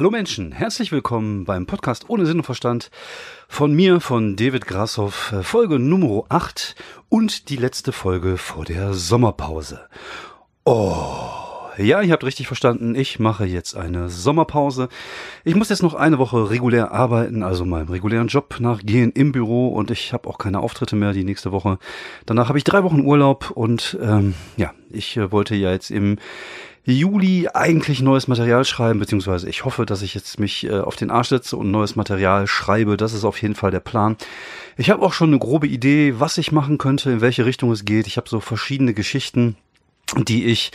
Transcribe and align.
Hallo 0.00 0.10
Menschen, 0.10 0.52
herzlich 0.52 0.92
willkommen 0.92 1.44
beim 1.44 1.66
Podcast 1.66 2.08
ohne 2.08 2.24
Sinn 2.24 2.38
und 2.38 2.44
Verstand 2.44 2.90
von 3.48 3.74
mir, 3.74 4.00
von 4.00 4.34
David 4.34 4.66
Grashoff, 4.66 5.30
äh, 5.32 5.42
Folge 5.42 5.78
Nummer 5.78 6.24
8 6.30 6.74
und 7.10 7.50
die 7.50 7.56
letzte 7.56 7.92
Folge 7.92 8.38
vor 8.38 8.64
der 8.64 8.94
Sommerpause. 8.94 9.80
Oh, 10.64 11.04
ja, 11.76 12.00
ihr 12.00 12.12
habt 12.12 12.24
richtig 12.24 12.46
verstanden, 12.46 12.94
ich 12.94 13.18
mache 13.18 13.44
jetzt 13.44 13.76
eine 13.76 14.08
Sommerpause. 14.08 14.88
Ich 15.44 15.54
muss 15.54 15.68
jetzt 15.68 15.82
noch 15.82 15.92
eine 15.92 16.16
Woche 16.16 16.48
regulär 16.48 16.92
arbeiten, 16.92 17.42
also 17.42 17.66
meinem 17.66 17.90
regulären 17.90 18.28
Job 18.28 18.56
nachgehen 18.58 19.12
im 19.12 19.32
Büro 19.32 19.68
und 19.68 19.90
ich 19.90 20.14
habe 20.14 20.30
auch 20.30 20.38
keine 20.38 20.60
Auftritte 20.60 20.96
mehr 20.96 21.12
die 21.12 21.24
nächste 21.24 21.52
Woche. 21.52 21.78
Danach 22.24 22.48
habe 22.48 22.56
ich 22.56 22.64
drei 22.64 22.84
Wochen 22.84 23.02
Urlaub 23.02 23.50
und 23.50 23.98
ähm, 24.00 24.32
ja, 24.56 24.72
ich 24.88 25.18
äh, 25.18 25.30
wollte 25.30 25.54
ja 25.56 25.70
jetzt 25.72 25.90
im 25.90 26.16
Juli 26.84 27.48
eigentlich 27.52 28.00
neues 28.00 28.26
Material 28.26 28.64
schreiben, 28.64 28.98
beziehungsweise 28.98 29.48
ich 29.48 29.64
hoffe, 29.64 29.84
dass 29.84 30.02
ich 30.02 30.14
jetzt 30.14 30.40
mich 30.40 30.64
äh, 30.64 30.80
auf 30.80 30.96
den 30.96 31.10
Arsch 31.10 31.28
setze 31.28 31.56
und 31.56 31.70
neues 31.70 31.94
Material 31.94 32.46
schreibe. 32.46 32.96
Das 32.96 33.12
ist 33.12 33.24
auf 33.24 33.40
jeden 33.42 33.54
Fall 33.54 33.70
der 33.70 33.80
Plan. 33.80 34.16
Ich 34.76 34.90
habe 34.90 35.02
auch 35.02 35.12
schon 35.12 35.30
eine 35.30 35.38
grobe 35.38 35.66
Idee, 35.66 36.14
was 36.18 36.38
ich 36.38 36.52
machen 36.52 36.78
könnte, 36.78 37.10
in 37.10 37.20
welche 37.20 37.44
Richtung 37.44 37.70
es 37.70 37.84
geht. 37.84 38.06
Ich 38.06 38.16
habe 38.16 38.28
so 38.28 38.40
verschiedene 38.40 38.94
Geschichten, 38.94 39.56
die 40.16 40.46
ich 40.46 40.72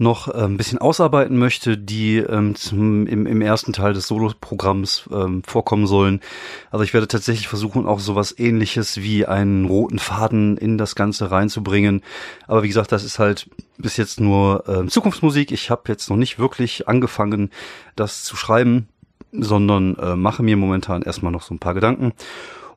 noch 0.00 0.28
äh, 0.28 0.44
ein 0.44 0.56
bisschen 0.56 0.78
ausarbeiten 0.78 1.38
möchte, 1.38 1.76
die 1.76 2.16
ähm, 2.16 2.54
zum, 2.54 3.06
im, 3.06 3.26
im 3.26 3.42
ersten 3.42 3.74
Teil 3.74 3.92
des 3.92 4.06
Solo-Programms 4.06 5.08
ähm, 5.12 5.42
vorkommen 5.44 5.86
sollen. 5.86 6.20
Also 6.70 6.84
ich 6.84 6.94
werde 6.94 7.06
tatsächlich 7.06 7.48
versuchen, 7.48 7.86
auch 7.86 8.00
sowas 8.00 8.34
ähnliches 8.38 9.02
wie 9.02 9.26
einen 9.26 9.66
roten 9.66 9.98
Faden 9.98 10.56
in 10.56 10.78
das 10.78 10.94
Ganze 10.94 11.30
reinzubringen. 11.30 12.02
Aber 12.46 12.62
wie 12.62 12.68
gesagt, 12.68 12.92
das 12.92 13.04
ist 13.04 13.18
halt 13.18 13.50
bis 13.76 13.98
jetzt 13.98 14.20
nur 14.20 14.66
äh, 14.66 14.86
Zukunftsmusik. 14.86 15.52
Ich 15.52 15.70
habe 15.70 15.82
jetzt 15.88 16.08
noch 16.08 16.16
nicht 16.16 16.38
wirklich 16.38 16.88
angefangen, 16.88 17.50
das 17.94 18.24
zu 18.24 18.36
schreiben, 18.36 18.88
sondern 19.32 19.96
äh, 19.96 20.16
mache 20.16 20.42
mir 20.42 20.56
momentan 20.56 21.02
erstmal 21.02 21.30
noch 21.30 21.42
so 21.42 21.52
ein 21.52 21.58
paar 21.58 21.74
Gedanken. 21.74 22.12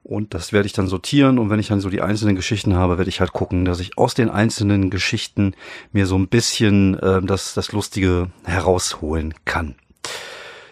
Und 0.04 0.34
das 0.34 0.52
werde 0.52 0.66
ich 0.66 0.74
dann 0.74 0.88
sortieren 0.88 1.40
und 1.40 1.50
wenn 1.50 1.60
ich 1.60 1.70
dann 1.70 1.80
so 1.80 1.90
die 1.90 2.02
einzelnen 2.02 2.36
Geschichten 2.36 2.76
habe, 2.76 2.98
werde 2.98 3.10
ich 3.10 3.22
halt 3.22 3.32
gucken, 3.32 3.64
dass 3.64 3.80
ich 3.80 3.98
aus 3.98 4.14
den 4.14 4.30
einzelnen 4.30 4.90
Geschichten 4.90 5.56
mir 5.94 6.08
so 6.08 6.18
ein 6.18 6.28
bisschen 6.28 7.00
äh, 7.00 7.22
das, 7.22 7.54
das 7.54 7.72
Lustige 7.72 8.30
herausholen 8.44 9.34
kann. 9.46 9.76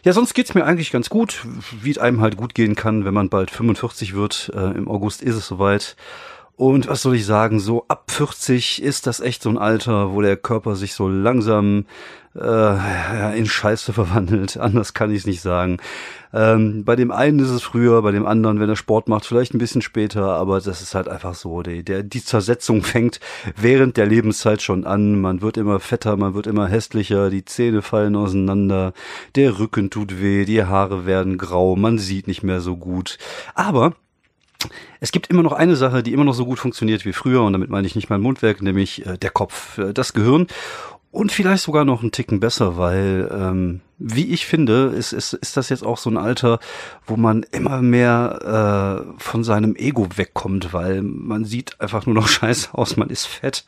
Ja, 0.03 0.13
sonst 0.13 0.33
geht's 0.33 0.53
mir 0.53 0.65
eigentlich 0.65 0.91
ganz 0.91 1.09
gut, 1.09 1.45
wie 1.81 1.91
es 1.91 1.97
einem 1.97 2.21
halt 2.21 2.35
gut 2.35 2.55
gehen 2.55 2.75
kann, 2.75 3.05
wenn 3.05 3.13
man 3.13 3.29
bald 3.29 3.51
45 3.51 4.15
wird. 4.15 4.51
Äh, 4.53 4.71
Im 4.71 4.89
August 4.89 5.21
ist 5.21 5.35
es 5.35 5.47
soweit. 5.47 5.95
Und 6.55 6.87
was 6.87 7.01
soll 7.01 7.15
ich 7.15 7.25
sagen, 7.25 7.59
so 7.59 7.85
ab 7.87 8.11
40 8.11 8.81
ist 8.81 9.07
das 9.07 9.19
echt 9.19 9.41
so 9.43 9.49
ein 9.49 9.57
Alter, 9.57 10.13
wo 10.13 10.21
der 10.21 10.37
Körper 10.37 10.75
sich 10.75 10.93
so 10.93 11.07
langsam 11.07 11.85
äh, 12.35 13.37
in 13.37 13.45
Scheiße 13.45 13.93
verwandelt. 13.93 14.57
Anders 14.57 14.93
kann 14.93 15.11
ich 15.11 15.19
es 15.19 15.25
nicht 15.25 15.41
sagen. 15.41 15.77
Ähm, 16.33 16.85
bei 16.85 16.95
dem 16.95 17.11
einen 17.11 17.39
ist 17.39 17.49
es 17.49 17.61
früher, 17.61 18.01
bei 18.01 18.11
dem 18.11 18.25
anderen, 18.25 18.59
wenn 18.59 18.69
er 18.69 18.75
Sport 18.75 19.09
macht, 19.09 19.25
vielleicht 19.25 19.53
ein 19.53 19.57
bisschen 19.57 19.81
später, 19.81 20.33
aber 20.33 20.61
das 20.61 20.81
ist 20.81 20.95
halt 20.95 21.07
einfach 21.07 21.35
so. 21.35 21.61
Die, 21.61 21.83
der, 21.83 22.03
die 22.03 22.23
Zersetzung 22.23 22.83
fängt 22.83 23.19
während 23.55 23.97
der 23.97 24.05
Lebenszeit 24.05 24.61
schon 24.61 24.85
an. 24.85 25.19
Man 25.19 25.41
wird 25.41 25.57
immer 25.57 25.79
fetter, 25.79 26.15
man 26.15 26.33
wird 26.33 26.47
immer 26.47 26.67
hässlicher, 26.67 27.29
die 27.29 27.45
Zähne 27.45 27.81
fallen 27.81 28.15
auseinander, 28.15 28.93
der 29.35 29.59
Rücken 29.59 29.89
tut 29.89 30.21
weh, 30.21 30.45
die 30.45 30.63
Haare 30.63 31.05
werden 31.05 31.37
grau, 31.37 31.75
man 31.75 31.97
sieht 31.97 32.27
nicht 32.27 32.43
mehr 32.43 32.61
so 32.61 32.77
gut. 32.77 33.17
Aber 33.55 33.93
es 34.99 35.11
gibt 35.11 35.27
immer 35.27 35.43
noch 35.43 35.53
eine 35.53 35.75
Sache, 35.75 36.03
die 36.03 36.13
immer 36.13 36.23
noch 36.23 36.33
so 36.33 36.45
gut 36.45 36.59
funktioniert 36.59 37.05
wie 37.05 37.13
früher, 37.13 37.43
und 37.43 37.53
damit 37.53 37.69
meine 37.69 37.87
ich 37.87 37.95
nicht 37.95 38.09
mein 38.09 38.21
Mundwerk, 38.21 38.61
nämlich 38.61 39.05
äh, 39.05 39.17
der 39.17 39.31
Kopf, 39.31 39.77
äh, 39.77 39.93
das 39.93 40.13
Gehirn. 40.13 40.47
Und 41.11 41.31
vielleicht 41.31 41.63
sogar 41.63 41.83
noch 41.83 42.01
einen 42.01 42.11
Ticken 42.11 42.39
besser, 42.39 42.77
weil, 42.77 43.29
ähm, 43.33 43.81
wie 44.03 44.33
ich 44.33 44.47
finde, 44.47 44.87
ist, 44.87 45.13
ist, 45.13 45.33
ist 45.33 45.57
das 45.57 45.69
jetzt 45.69 45.85
auch 45.85 45.99
so 45.99 46.09
ein 46.09 46.17
Alter, 46.17 46.59
wo 47.05 47.17
man 47.17 47.43
immer 47.51 47.81
mehr 47.83 49.05
äh, 49.05 49.21
von 49.21 49.43
seinem 49.43 49.75
Ego 49.75 50.07
wegkommt, 50.15 50.73
weil 50.73 51.03
man 51.03 51.45
sieht 51.45 51.79
einfach 51.79 52.07
nur 52.07 52.15
noch 52.15 52.27
scheiße 52.29 52.69
aus, 52.73 52.97
man 52.97 53.09
ist 53.09 53.27
fett 53.27 53.63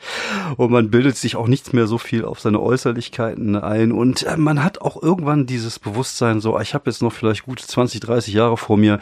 und 0.58 0.72
man 0.72 0.90
bildet 0.90 1.18
sich 1.18 1.36
auch 1.36 1.48
nichts 1.48 1.72
mehr 1.72 1.86
so 1.86 2.00
viel 2.00 2.26
auf 2.26 2.40
seine 2.40 2.60
Äußerlichkeiten 2.60 3.56
ein. 3.56 3.92
Und 3.92 4.24
äh, 4.24 4.38
man 4.38 4.64
hat 4.64 4.82
auch 4.82 5.02
irgendwann 5.02 5.46
dieses 5.46 5.78
Bewusstsein, 5.78 6.42
so, 6.42 6.60
ich 6.60 6.74
habe 6.74 6.90
jetzt 6.90 7.04
noch 7.04 7.14
vielleicht 7.14 7.46
gute 7.46 7.66
20, 7.66 8.00
30 8.00 8.34
Jahre 8.34 8.58
vor 8.58 8.78
mir, 8.78 9.00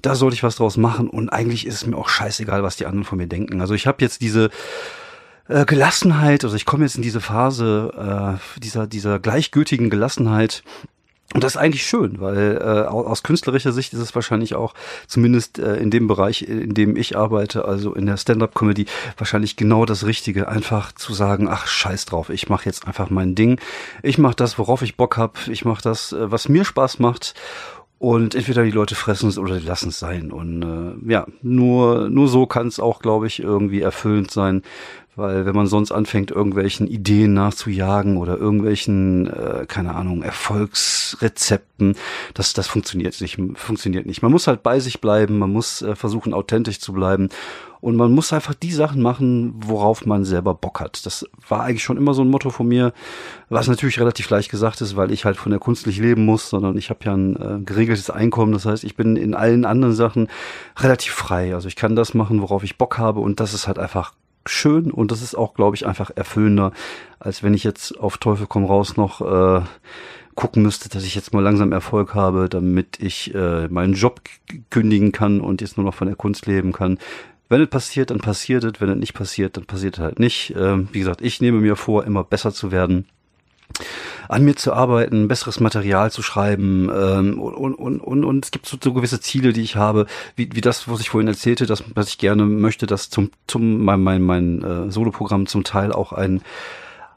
da 0.00 0.16
sollte 0.16 0.34
ich 0.34 0.42
was 0.42 0.56
draus 0.56 0.76
machen 0.76 1.08
und 1.08 1.28
eigentlich 1.28 1.64
ist 1.64 1.74
es 1.74 1.86
mir 1.86 1.96
auch 1.96 2.08
scheißegal, 2.08 2.64
was 2.64 2.76
die 2.76 2.86
anderen 2.86 3.04
von 3.04 3.18
mir 3.18 3.28
denken. 3.28 3.60
Also 3.60 3.74
ich 3.74 3.86
habe 3.86 4.02
jetzt 4.02 4.20
diese 4.20 4.50
äh, 5.52 5.64
Gelassenheit, 5.66 6.44
also 6.44 6.56
ich 6.56 6.64
komme 6.64 6.84
jetzt 6.84 6.96
in 6.96 7.02
diese 7.02 7.20
Phase 7.20 8.38
äh, 8.56 8.60
dieser, 8.60 8.86
dieser 8.86 9.18
gleichgültigen 9.18 9.90
Gelassenheit, 9.90 10.62
und 11.34 11.42
das 11.42 11.54
ist 11.54 11.60
eigentlich 11.60 11.86
schön, 11.86 12.20
weil 12.20 12.58
äh, 12.60 12.86
aus 12.88 13.22
künstlerischer 13.22 13.72
Sicht 13.72 13.94
ist 13.94 14.00
es 14.00 14.14
wahrscheinlich 14.14 14.54
auch, 14.54 14.74
zumindest 15.06 15.58
äh, 15.58 15.76
in 15.76 15.90
dem 15.90 16.06
Bereich, 16.06 16.42
in 16.42 16.74
dem 16.74 16.94
ich 16.94 17.16
arbeite, 17.16 17.64
also 17.64 17.94
in 17.94 18.04
der 18.04 18.18
Stand-up-Comedy, 18.18 18.84
wahrscheinlich 19.16 19.56
genau 19.56 19.86
das 19.86 20.04
Richtige, 20.04 20.48
einfach 20.48 20.92
zu 20.92 21.14
sagen, 21.14 21.48
ach 21.48 21.66
scheiß 21.66 22.04
drauf, 22.04 22.28
ich 22.28 22.50
mache 22.50 22.66
jetzt 22.66 22.86
einfach 22.86 23.08
mein 23.08 23.34
Ding, 23.34 23.58
ich 24.02 24.18
mache 24.18 24.36
das, 24.36 24.58
worauf 24.58 24.82
ich 24.82 24.96
Bock 24.96 25.16
hab, 25.16 25.48
ich 25.48 25.64
mache 25.64 25.82
das, 25.82 26.12
äh, 26.12 26.30
was 26.30 26.50
mir 26.50 26.64
Spaß 26.64 26.98
macht 26.98 27.34
und 28.02 28.34
entweder 28.34 28.64
die 28.64 28.72
Leute 28.72 28.96
fressen 28.96 29.28
es 29.28 29.38
oder 29.38 29.60
die 29.60 29.64
lassen 29.64 29.90
es 29.90 30.00
sein. 30.00 30.32
Und 30.32 30.62
äh, 30.64 31.12
ja, 31.12 31.24
nur, 31.40 32.10
nur 32.10 32.26
so 32.26 32.46
kann 32.46 32.66
es 32.66 32.80
auch, 32.80 32.98
glaube 32.98 33.28
ich, 33.28 33.40
irgendwie 33.40 33.80
erfüllend 33.80 34.32
sein, 34.32 34.62
weil 35.14 35.46
wenn 35.46 35.54
man 35.54 35.68
sonst 35.68 35.92
anfängt, 35.92 36.32
irgendwelchen 36.32 36.88
Ideen 36.88 37.32
nachzujagen 37.32 38.16
oder 38.16 38.36
irgendwelchen, 38.36 39.28
äh, 39.28 39.66
keine 39.68 39.94
Ahnung, 39.94 40.24
Erfolgsrezepten, 40.24 41.94
das, 42.34 42.54
das 42.54 42.66
funktioniert 42.66 43.20
nicht, 43.20 43.38
funktioniert 43.54 44.06
nicht. 44.06 44.20
Man 44.20 44.32
muss 44.32 44.48
halt 44.48 44.64
bei 44.64 44.80
sich 44.80 45.00
bleiben, 45.00 45.38
man 45.38 45.52
muss 45.52 45.80
äh, 45.82 45.94
versuchen, 45.94 46.34
authentisch 46.34 46.80
zu 46.80 46.92
bleiben. 46.92 47.28
Und 47.82 47.96
man 47.96 48.12
muss 48.12 48.32
einfach 48.32 48.54
die 48.54 48.70
Sachen 48.70 49.02
machen, 49.02 49.54
worauf 49.56 50.06
man 50.06 50.24
selber 50.24 50.54
Bock 50.54 50.78
hat. 50.78 51.04
Das 51.04 51.26
war 51.48 51.64
eigentlich 51.64 51.82
schon 51.82 51.96
immer 51.96 52.14
so 52.14 52.22
ein 52.22 52.30
Motto 52.30 52.50
von 52.50 52.68
mir, 52.68 52.92
was 53.48 53.66
natürlich 53.66 53.98
relativ 53.98 54.30
leicht 54.30 54.52
gesagt 54.52 54.80
ist, 54.80 54.94
weil 54.94 55.10
ich 55.10 55.24
halt 55.24 55.36
von 55.36 55.50
der 55.50 55.58
Kunst 55.58 55.88
nicht 55.88 55.98
leben 55.98 56.24
muss, 56.24 56.48
sondern 56.48 56.78
ich 56.78 56.90
habe 56.90 57.00
ja 57.04 57.12
ein 57.12 57.34
äh, 57.34 57.64
geregeltes 57.64 58.08
Einkommen. 58.08 58.52
Das 58.52 58.66
heißt, 58.66 58.84
ich 58.84 58.94
bin 58.94 59.16
in 59.16 59.34
allen 59.34 59.64
anderen 59.64 59.96
Sachen 59.96 60.28
relativ 60.78 61.12
frei. 61.12 61.56
Also 61.56 61.66
ich 61.66 61.74
kann 61.74 61.96
das 61.96 62.14
machen, 62.14 62.40
worauf 62.40 62.62
ich 62.62 62.78
Bock 62.78 62.98
habe 62.98 63.18
und 63.18 63.40
das 63.40 63.52
ist 63.52 63.66
halt 63.66 63.80
einfach 63.80 64.14
schön 64.46 64.92
und 64.92 65.10
das 65.10 65.20
ist 65.20 65.36
auch, 65.36 65.54
glaube 65.54 65.74
ich, 65.74 65.84
einfach 65.84 66.12
erfüllender, 66.14 66.70
als 67.18 67.42
wenn 67.42 67.52
ich 67.52 67.64
jetzt 67.64 67.98
auf 67.98 68.18
Teufel 68.18 68.46
komm 68.46 68.64
raus 68.64 68.96
noch 68.96 69.20
äh, 69.20 69.64
gucken 70.34 70.62
müsste, 70.62 70.88
dass 70.88 71.04
ich 71.04 71.14
jetzt 71.14 71.34
mal 71.34 71.42
langsam 71.42 71.72
Erfolg 71.72 72.14
habe, 72.14 72.48
damit 72.48 72.98
ich 73.00 73.34
äh, 73.34 73.68
meinen 73.68 73.94
Job 73.94 74.20
kündigen 74.70 75.12
kann 75.12 75.40
und 75.40 75.60
jetzt 75.60 75.76
nur 75.76 75.84
noch 75.84 75.94
von 75.94 76.06
der 76.06 76.16
Kunst 76.16 76.46
leben 76.46 76.72
kann. 76.72 76.98
Wenn 77.52 77.60
es 77.60 77.68
passiert, 77.68 78.10
dann 78.10 78.18
passiert 78.18 78.64
es. 78.64 78.80
Wenn 78.80 78.88
es 78.88 78.96
nicht 78.96 79.14
passiert, 79.14 79.56
dann 79.56 79.66
passiert 79.66 79.98
es 79.98 80.00
halt 80.02 80.18
nicht. 80.18 80.54
Ähm, 80.56 80.88
wie 80.92 81.00
gesagt, 81.00 81.20
ich 81.20 81.40
nehme 81.42 81.60
mir 81.60 81.76
vor, 81.76 82.04
immer 82.04 82.24
besser 82.24 82.52
zu 82.52 82.72
werden 82.72 83.06
an 84.28 84.44
mir 84.44 84.56
zu 84.56 84.72
arbeiten, 84.72 85.28
besseres 85.28 85.60
Material 85.60 86.10
zu 86.10 86.22
schreiben 86.22 86.90
ähm, 86.94 87.38
und, 87.38 87.74
und, 87.74 88.00
und, 88.00 88.24
und 88.24 88.44
es 88.44 88.50
gibt 88.50 88.66
so, 88.66 88.76
so 88.82 88.92
gewisse 88.92 89.20
Ziele, 89.20 89.52
die 89.52 89.62
ich 89.62 89.76
habe, 89.76 90.06
wie, 90.36 90.48
wie 90.54 90.60
das, 90.60 90.88
was 90.88 91.00
ich 91.00 91.10
vorhin 91.10 91.28
erzählte, 91.28 91.66
dass, 91.66 91.82
dass 91.94 92.08
ich 92.08 92.18
gerne 92.18 92.44
möchte, 92.44 92.86
dass 92.86 93.10
zum, 93.10 93.30
zum 93.46 93.84
mein, 93.84 94.00
mein, 94.00 94.22
mein 94.22 94.62
äh, 94.62 94.90
Soloprogramm 94.90 95.46
zum 95.46 95.64
Teil 95.64 95.92
auch 95.92 96.12
ein 96.12 96.40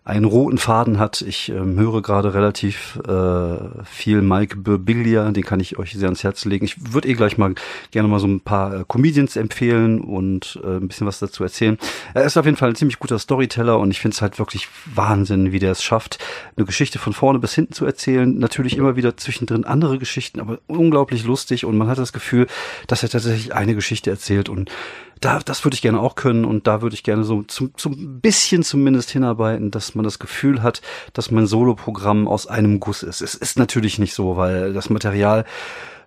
einen 0.05 0.25
roten 0.25 0.59
Faden 0.59 0.99
hat. 0.99 1.23
Ich 1.23 1.49
ähm, 1.49 1.79
höre 1.79 2.03
gerade 2.03 2.35
relativ 2.35 2.99
äh, 3.07 3.83
viel 3.85 4.21
Mike 4.21 4.55
Birbiglia, 4.55 5.31
den 5.31 5.43
kann 5.43 5.59
ich 5.59 5.79
euch 5.79 5.93
sehr 5.93 6.05
ans 6.05 6.23
Herz 6.23 6.45
legen. 6.45 6.63
Ich 6.65 6.93
würde 6.93 7.07
eh 7.07 7.13
gleich 7.13 7.39
mal 7.39 7.55
gerne 7.89 8.07
mal 8.07 8.19
so 8.19 8.27
ein 8.27 8.39
paar 8.39 8.81
äh, 8.81 8.85
Comedians 8.87 9.35
empfehlen 9.35 9.99
und 10.01 10.59
äh, 10.63 10.77
ein 10.77 10.87
bisschen 10.87 11.07
was 11.07 11.17
dazu 11.17 11.43
erzählen. 11.43 11.79
Er 12.13 12.23
ist 12.23 12.37
auf 12.37 12.45
jeden 12.45 12.55
Fall 12.55 12.69
ein 12.69 12.75
ziemlich 12.75 12.99
guter 12.99 13.17
Storyteller 13.17 13.79
und 13.79 13.89
ich 13.89 13.99
finde 13.99 14.13
es 14.13 14.21
halt 14.21 14.37
wirklich 14.37 14.67
Wahnsinn, 14.93 15.51
wie 15.51 15.59
der 15.59 15.71
es 15.71 15.81
schafft, 15.81 16.19
eine 16.55 16.67
Geschichte 16.67 16.99
von 16.99 17.13
vorne 17.13 17.39
bis 17.39 17.55
hinten 17.55 17.73
zu 17.73 17.83
erzählen. 17.83 18.37
Natürlich 18.37 18.77
immer 18.77 18.95
wieder 18.95 19.17
zwischendrin 19.17 19.65
andere 19.65 19.97
Geschichten, 19.97 20.39
aber 20.39 20.59
unglaublich 20.67 21.25
lustig 21.25 21.65
und 21.65 21.77
man 21.77 21.87
hat 21.87 21.97
das 21.97 22.13
Gefühl, 22.13 22.45
dass 22.85 23.01
er 23.01 23.09
tatsächlich 23.09 23.55
eine 23.55 23.73
Geschichte 23.73 24.11
erzählt 24.11 24.49
und 24.49 24.69
da, 25.21 25.39
das 25.39 25.63
würde 25.63 25.75
ich 25.75 25.81
gerne 25.81 25.99
auch 25.99 26.15
können 26.15 26.45
und 26.45 26.67
da 26.67 26.81
würde 26.81 26.95
ich 26.95 27.03
gerne 27.03 27.23
so 27.23 27.43
zum, 27.43 27.71
zum 27.77 28.19
bisschen 28.19 28.63
zumindest 28.63 29.09
hinarbeiten, 29.11 29.71
dass 29.71 29.95
man 29.95 30.03
das 30.03 30.19
Gefühl 30.19 30.61
hat, 30.61 30.81
dass 31.13 31.31
mein 31.31 31.47
Soloprogramm 31.47 32.27
aus 32.27 32.47
einem 32.47 32.79
Guss 32.79 33.03
ist. 33.03 33.21
Es 33.21 33.35
ist 33.35 33.57
natürlich 33.57 33.99
nicht 33.99 34.13
so, 34.13 34.37
weil 34.37 34.73
das 34.73 34.89
Material 34.89 35.45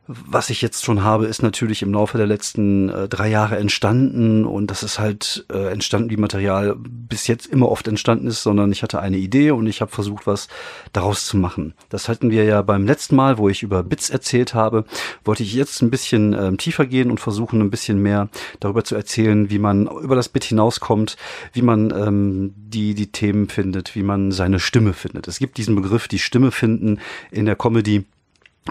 was 0.09 0.49
ich 0.49 0.63
jetzt 0.63 0.85
schon 0.85 1.05
habe, 1.05 1.27
ist 1.27 1.43
natürlich 1.43 1.83
im 1.83 1.93
Laufe 1.93 2.17
der 2.17 2.27
letzten 2.27 2.89
äh, 2.89 3.09
drei 3.09 3.29
Jahre 3.29 3.59
entstanden 3.59 4.47
und 4.47 4.71
das 4.71 4.83
ist 4.83 4.99
halt 4.99 5.45
äh, 5.53 5.71
entstanden, 5.71 6.09
wie 6.09 6.17
Material 6.17 6.77
bis 6.79 7.27
jetzt 7.27 7.47
immer 7.47 7.69
oft 7.69 7.87
entstanden 7.87 8.27
ist, 8.27 8.43
sondern 8.43 8.73
ich 8.73 8.83
hatte 8.83 9.01
eine 9.01 9.19
Idee 9.19 9.51
und 9.51 9.67
ich 9.67 9.83
habe 9.83 9.91
versucht, 9.91 10.27
was 10.27 10.49
daraus 10.95 11.27
zu 11.27 11.37
machen. 11.37 11.75
Das 11.91 12.09
hatten 12.09 12.31
wir 12.31 12.45
ja 12.45 12.63
beim 12.63 12.87
letzten 12.87 13.17
Mal, 13.17 13.37
wo 13.37 13.51
ich 13.51 13.63
über 13.63 13.83
Bits 13.83 14.09
erzählt 14.09 14.55
habe, 14.55 14.87
wollte 15.25 15.43
ich 15.43 15.53
jetzt 15.53 15.83
ein 15.83 15.91
bisschen 15.91 16.33
ähm, 16.33 16.57
tiefer 16.57 16.87
gehen 16.87 17.11
und 17.11 17.21
versuchen, 17.21 17.61
ein 17.61 17.71
bisschen 17.71 18.03
mehr 18.03 18.31
darüber 18.61 18.85
zu 18.85 18.95
erzählen, 18.95 19.51
wie 19.51 19.59
man 19.59 19.87
über 19.89 20.17
das 20.17 20.31
Bit 20.31 20.45
hinauskommt, 20.45 21.19
wie 21.53 21.63
man 21.63 21.91
ähm, 21.91 22.55
die, 22.57 22.95
die 22.95 23.13
Themen 23.13 23.49
findet, 23.51 23.95
wie 23.95 24.03
man 24.03 24.33
seine 24.33 24.59
Stimme 24.59 24.95
findet. 24.95 25.29
Es 25.29 25.39
gibt 25.39 25.59
diesen 25.59 25.77
Begriff, 25.77 26.09
die 26.09 26.19
Stimme 26.19 26.51
finden 26.51 26.99
in 27.31 27.45
der 27.45 27.57
Comedy 27.57 28.07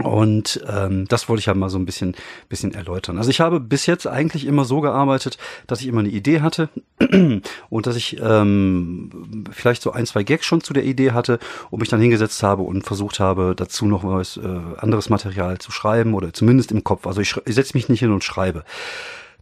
Und 0.04 0.64
ähm, 0.68 1.08
das 1.08 1.28
wollte 1.28 1.40
ich 1.40 1.48
halt 1.48 1.58
mal 1.58 1.70
so 1.70 1.80
ein 1.80 1.86
bisschen, 1.86 2.16
bisschen 2.50 2.74
erläutern. 2.74 3.18
Also 3.18 3.30
ich 3.30 3.40
habe 3.40 3.60
bis 3.60 3.86
jetzt 3.86 4.08
eigentlich 4.08 4.46
immer 4.46 4.66
so 4.66 4.82
gearbeitet, 4.82 5.38
dass 5.66 5.82
ich 5.82 5.88
immer 5.88 6.02
eine 6.02 6.10
Idee 6.10 6.42
hatte 6.42 6.70
und 7.70 7.88
dass 7.88 7.96
ich 7.96 8.18
ähm, 8.22 9.46
vielleicht 9.52 9.82
so 9.82 9.92
ein, 9.92 10.06
zwei 10.06 10.24
Gags 10.24 10.46
schon 10.46 10.62
zu 10.62 10.74
der 10.74 10.86
Idee 10.86 11.12
hatte 11.12 11.40
und 11.72 11.80
mich 11.80 11.90
dann 11.90 12.02
hingesetzt 12.02 12.44
habe 12.44 12.62
und 12.64 12.84
versucht 12.84 13.20
habe, 13.20 13.54
dazu 13.56 13.86
noch 13.88 14.04
was 14.04 14.38
äh, 14.38 14.60
anderes 14.78 15.10
Material 15.10 15.58
zu 15.58 15.72
schreiben 15.72 16.14
oder 16.14 16.34
zumindest 16.34 16.72
im 16.72 16.84
Kopf. 16.84 17.08
Also 17.08 17.22
ich, 17.22 17.36
ich 17.46 17.56
setze 17.56 17.76
mich 17.76 17.90
nicht 17.90 18.00
hin 18.00 18.12
und 18.12 18.24
schreibe. 18.24 18.64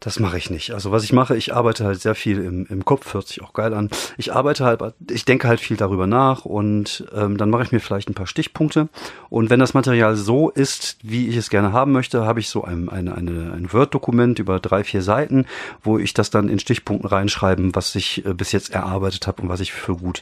Das 0.05 0.19
mache 0.19 0.37
ich 0.37 0.51
nicht. 0.51 0.71
Also 0.71 0.91
was 0.91 1.03
ich 1.03 1.13
mache, 1.13 1.35
ich 1.35 1.55
arbeite 1.55 1.83
halt 1.83 1.99
sehr 1.99 2.13
viel 2.13 2.37
im, 2.37 2.67
im 2.69 2.85
Kopf, 2.85 3.15
hört 3.15 3.27
sich 3.27 3.41
auch 3.41 3.53
geil 3.53 3.73
an. 3.73 3.89
Ich 4.17 4.31
arbeite 4.31 4.63
halt, 4.63 4.79
ich 5.09 5.25
denke 5.25 5.47
halt 5.47 5.59
viel 5.59 5.77
darüber 5.77 6.05
nach 6.05 6.45
und 6.45 7.05
ähm, 7.11 7.37
dann 7.37 7.49
mache 7.49 7.63
ich 7.63 7.71
mir 7.71 7.79
vielleicht 7.79 8.07
ein 8.07 8.13
paar 8.13 8.27
Stichpunkte. 8.27 8.87
Und 9.31 9.49
wenn 9.49 9.59
das 9.59 9.73
Material 9.73 10.15
so 10.15 10.51
ist, 10.51 10.99
wie 11.01 11.27
ich 11.27 11.35
es 11.35 11.49
gerne 11.49 11.73
haben 11.73 11.91
möchte, 11.91 12.23
habe 12.23 12.39
ich 12.39 12.49
so 12.49 12.63
ein, 12.63 12.87
eine, 12.87 13.15
eine, 13.15 13.51
ein 13.53 13.73
Word-Dokument 13.73 14.37
über 14.37 14.59
drei, 14.59 14.83
vier 14.83 15.01
Seiten, 15.01 15.47
wo 15.81 15.97
ich 15.97 16.13
das 16.13 16.29
dann 16.29 16.49
in 16.49 16.59
Stichpunkten 16.59 17.09
reinschreiben, 17.09 17.73
was 17.73 17.95
ich 17.95 18.23
äh, 18.27 18.35
bis 18.35 18.51
jetzt 18.51 18.75
erarbeitet 18.75 19.25
habe 19.25 19.41
und 19.41 19.49
was 19.49 19.59
ich 19.59 19.73
für 19.73 19.95
gut 19.95 20.21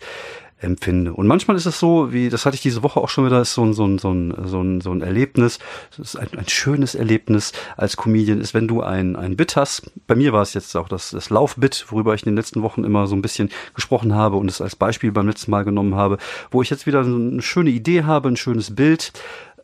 empfinde. 0.63 1.13
Und 1.13 1.27
manchmal 1.27 1.57
ist 1.57 1.65
es 1.65 1.79
so, 1.79 2.11
wie, 2.13 2.29
das 2.29 2.45
hatte 2.45 2.55
ich 2.55 2.61
diese 2.61 2.83
Woche 2.83 2.99
auch 2.99 3.09
schon 3.09 3.25
wieder, 3.25 3.41
ist 3.41 3.53
so 3.53 3.63
ein, 3.63 3.73
so 3.73 3.85
ein, 3.85 3.97
so 3.97 4.11
ein, 4.11 4.33
so 4.45 4.61
ein, 4.61 4.81
so 4.81 4.91
ein 4.91 5.01
Erlebnis, 5.01 5.59
ist 5.97 6.17
ein, 6.17 6.27
ein 6.37 6.47
schönes 6.47 6.95
Erlebnis 6.95 7.53
als 7.77 7.97
Comedian, 7.97 8.41
ist, 8.41 8.53
wenn 8.53 8.67
du 8.67 8.81
ein, 8.81 9.15
ein 9.15 9.35
Bit 9.35 9.55
hast. 9.55 9.91
Bei 10.07 10.15
mir 10.15 10.33
war 10.33 10.41
es 10.41 10.53
jetzt 10.53 10.75
auch 10.75 10.87
das, 10.87 11.11
das 11.11 11.29
Laufbit, 11.29 11.85
worüber 11.89 12.13
ich 12.13 12.23
in 12.23 12.31
den 12.31 12.37
letzten 12.37 12.61
Wochen 12.61 12.83
immer 12.83 13.07
so 13.07 13.15
ein 13.15 13.21
bisschen 13.21 13.49
gesprochen 13.73 14.13
habe 14.15 14.37
und 14.37 14.49
es 14.49 14.61
als 14.61 14.75
Beispiel 14.75 15.11
beim 15.11 15.27
letzten 15.27 15.51
Mal 15.51 15.63
genommen 15.63 15.95
habe, 15.95 16.17
wo 16.51 16.61
ich 16.61 16.69
jetzt 16.69 16.85
wieder 16.85 17.01
eine 17.01 17.41
schöne 17.41 17.69
Idee 17.69 18.03
habe, 18.03 18.29
ein 18.29 18.37
schönes 18.37 18.75
Bild. 18.75 19.13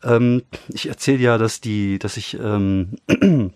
Ähm, 0.02 0.42
ich 0.68 0.88
erzähle 0.88 1.18
ja, 1.18 1.38
dass 1.38 1.60
die, 1.60 1.98
dass 1.98 2.16
ich 2.16 2.38
ähm, 2.42 2.96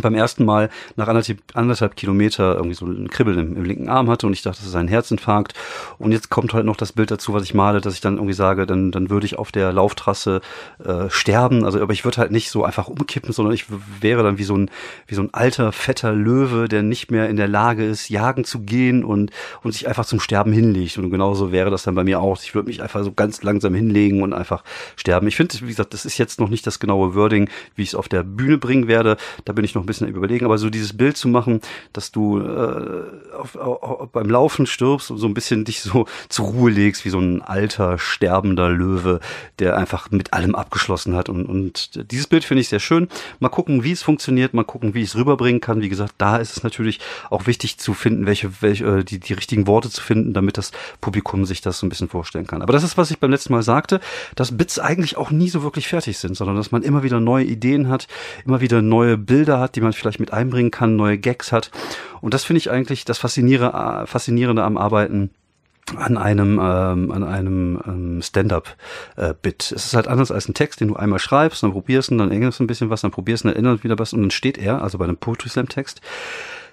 beim 0.00 0.14
ersten 0.14 0.44
Mal 0.44 0.70
nach 0.94 1.08
anderthalb, 1.08 1.40
anderthalb 1.54 1.96
Kilometer 1.96 2.54
irgendwie 2.54 2.74
so 2.74 2.86
ein 2.86 3.08
Kribbeln 3.08 3.38
im, 3.38 3.56
im, 3.56 3.64
linken 3.64 3.88
Arm 3.88 4.08
hatte 4.08 4.26
und 4.26 4.32
ich 4.32 4.42
dachte, 4.42 4.58
das 4.58 4.68
ist 4.68 4.76
ein 4.76 4.86
Herzinfarkt. 4.86 5.54
Und 5.98 6.12
jetzt 6.12 6.30
kommt 6.30 6.54
halt 6.54 6.64
noch 6.64 6.76
das 6.76 6.92
Bild 6.92 7.10
dazu, 7.10 7.34
was 7.34 7.42
ich 7.42 7.54
male, 7.54 7.80
dass 7.80 7.94
ich 7.94 8.00
dann 8.00 8.14
irgendwie 8.14 8.34
sage, 8.34 8.66
dann, 8.66 8.92
dann 8.92 9.10
würde 9.10 9.26
ich 9.26 9.38
auf 9.38 9.50
der 9.50 9.72
Lauftrasse 9.72 10.40
äh, 10.84 11.10
sterben. 11.10 11.64
Also, 11.64 11.80
aber 11.80 11.92
ich 11.92 12.04
würde 12.04 12.18
halt 12.18 12.30
nicht 12.30 12.50
so 12.50 12.64
einfach 12.64 12.86
umkippen, 12.86 13.32
sondern 13.32 13.52
ich 13.52 13.66
wäre 14.00 14.22
dann 14.22 14.38
wie 14.38 14.44
so 14.44 14.56
ein, 14.56 14.70
wie 15.08 15.16
so 15.16 15.22
ein 15.22 15.34
alter, 15.34 15.72
fetter 15.72 16.12
Löwe, 16.12 16.68
der 16.68 16.82
nicht 16.82 17.10
mehr 17.10 17.28
in 17.28 17.36
der 17.36 17.48
Lage 17.48 17.84
ist, 17.84 18.08
jagen 18.08 18.44
zu 18.44 18.60
gehen 18.60 19.04
und, 19.04 19.32
und 19.62 19.72
sich 19.72 19.88
einfach 19.88 20.06
zum 20.06 20.20
Sterben 20.20 20.52
hinlegt. 20.52 20.98
Und 20.98 21.10
genauso 21.10 21.50
wäre 21.50 21.70
das 21.70 21.82
dann 21.82 21.96
bei 21.96 22.04
mir 22.04 22.20
auch. 22.20 22.40
Ich 22.42 22.54
würde 22.54 22.68
mich 22.68 22.80
einfach 22.80 23.02
so 23.02 23.12
ganz 23.12 23.42
langsam 23.42 23.74
hinlegen 23.74 24.22
und 24.22 24.32
einfach 24.32 24.62
sterben. 24.96 25.26
Ich 25.26 25.36
finde, 25.36 25.54
wie 25.62 25.66
gesagt, 25.66 25.94
das 25.94 26.04
ist 26.04 26.16
jetzt 26.16 26.38
noch 26.38 26.48
nicht 26.48 26.66
das 26.66 26.78
genaue 26.78 27.16
Wording, 27.16 27.50
wie 27.74 27.82
ich 27.82 27.88
es 27.88 27.94
auf 27.96 28.08
der 28.08 28.22
Bühne 28.22 28.56
bringen 28.56 28.86
werde. 28.86 29.16
Da 29.44 29.52
bin 29.52 29.64
ich 29.64 29.74
noch 29.74 29.79
noch 29.80 29.84
ein 29.84 29.86
bisschen 29.86 30.08
überlegen, 30.08 30.44
aber 30.44 30.58
so 30.58 30.70
dieses 30.70 30.96
Bild 30.96 31.16
zu 31.16 31.28
machen, 31.28 31.60
dass 31.92 32.12
du 32.12 32.40
äh, 32.40 33.34
auf, 33.34 33.56
auf, 33.56 34.10
beim 34.10 34.28
Laufen 34.28 34.66
stirbst 34.66 35.10
und 35.10 35.18
so 35.18 35.26
ein 35.26 35.34
bisschen 35.34 35.64
dich 35.64 35.80
so 35.80 36.06
zur 36.28 36.46
Ruhe 36.46 36.70
legst, 36.70 37.04
wie 37.04 37.10
so 37.10 37.18
ein 37.18 37.42
alter, 37.42 37.98
sterbender 37.98 38.68
Löwe, 38.68 39.20
der 39.58 39.76
einfach 39.76 40.10
mit 40.10 40.32
allem 40.32 40.54
abgeschlossen 40.54 41.16
hat. 41.16 41.28
Und, 41.28 41.46
und 41.46 42.12
dieses 42.12 42.26
Bild 42.26 42.44
finde 42.44 42.60
ich 42.60 42.68
sehr 42.68 42.80
schön. 42.80 43.08
Mal 43.38 43.48
gucken, 43.48 43.82
wie 43.82 43.92
es 43.92 44.02
funktioniert, 44.02 44.54
mal 44.54 44.64
gucken, 44.64 44.94
wie 44.94 45.02
ich 45.02 45.10
es 45.10 45.16
rüberbringen 45.16 45.60
kann. 45.60 45.80
Wie 45.80 45.88
gesagt, 45.88 46.14
da 46.18 46.36
ist 46.36 46.56
es 46.56 46.62
natürlich 46.62 47.00
auch 47.30 47.46
wichtig 47.46 47.78
zu 47.78 47.94
finden, 47.94 48.26
welche, 48.26 48.50
welche 48.60 48.84
äh, 48.84 49.04
die, 49.04 49.18
die 49.18 49.32
richtigen 49.32 49.66
Worte 49.66 49.90
zu 49.90 50.02
finden, 50.02 50.34
damit 50.34 50.58
das 50.58 50.72
Publikum 51.00 51.46
sich 51.46 51.60
das 51.60 51.78
so 51.78 51.86
ein 51.86 51.88
bisschen 51.88 52.08
vorstellen 52.08 52.46
kann. 52.46 52.62
Aber 52.62 52.72
das 52.72 52.84
ist, 52.84 52.98
was 52.98 53.10
ich 53.10 53.18
beim 53.18 53.30
letzten 53.30 53.52
Mal 53.52 53.62
sagte, 53.62 54.00
dass 54.34 54.56
Bits 54.56 54.78
eigentlich 54.78 55.16
auch 55.16 55.30
nie 55.30 55.48
so 55.48 55.62
wirklich 55.62 55.88
fertig 55.88 56.18
sind, 56.18 56.36
sondern 56.36 56.56
dass 56.56 56.70
man 56.70 56.82
immer 56.82 57.02
wieder 57.02 57.20
neue 57.20 57.44
Ideen 57.44 57.88
hat, 57.88 58.06
immer 58.44 58.60
wieder 58.60 58.82
neue 58.82 59.16
Bilder 59.16 59.58
hat, 59.58 59.69
hat, 59.70 59.76
die 59.76 59.80
man 59.80 59.92
vielleicht 59.92 60.20
mit 60.20 60.32
einbringen 60.32 60.70
kann, 60.70 60.96
neue 60.96 61.18
Gags 61.18 61.52
hat. 61.52 61.70
Und 62.20 62.34
das 62.34 62.44
finde 62.44 62.58
ich 62.58 62.70
eigentlich 62.70 63.04
das 63.04 63.18
Faszinierende, 63.18 64.06
Faszinierende 64.06 64.64
am 64.64 64.76
Arbeiten 64.76 65.30
an 65.96 66.16
einem 66.18 66.60
ähm, 66.62 67.10
an 67.10 67.24
einem 67.24 67.80
ähm, 67.84 68.22
Stand-up-Bit. 68.22 69.72
Äh, 69.72 69.74
es 69.74 69.86
ist 69.86 69.94
halt 69.94 70.06
anders 70.06 70.30
als 70.30 70.48
ein 70.48 70.54
Text, 70.54 70.80
den 70.80 70.88
du 70.88 70.96
einmal 70.96 71.18
schreibst, 71.18 71.62
dann 71.62 71.72
probierst 71.72 72.12
und 72.12 72.18
dann 72.18 72.30
ängerst 72.30 72.60
ein 72.60 72.68
bisschen 72.68 72.90
was, 72.90 73.00
dann 73.00 73.10
probierst 73.10 73.44
und 73.44 73.48
dann 73.48 73.56
erinnerst 73.56 73.82
wieder 73.82 73.98
was 73.98 74.12
und 74.12 74.20
dann 74.20 74.30
steht 74.30 74.58
er, 74.58 74.82
also 74.82 74.98
bei 74.98 75.04
einem 75.04 75.16
Poetry 75.16 75.48
Slam 75.48 75.68
Text. 75.68 76.00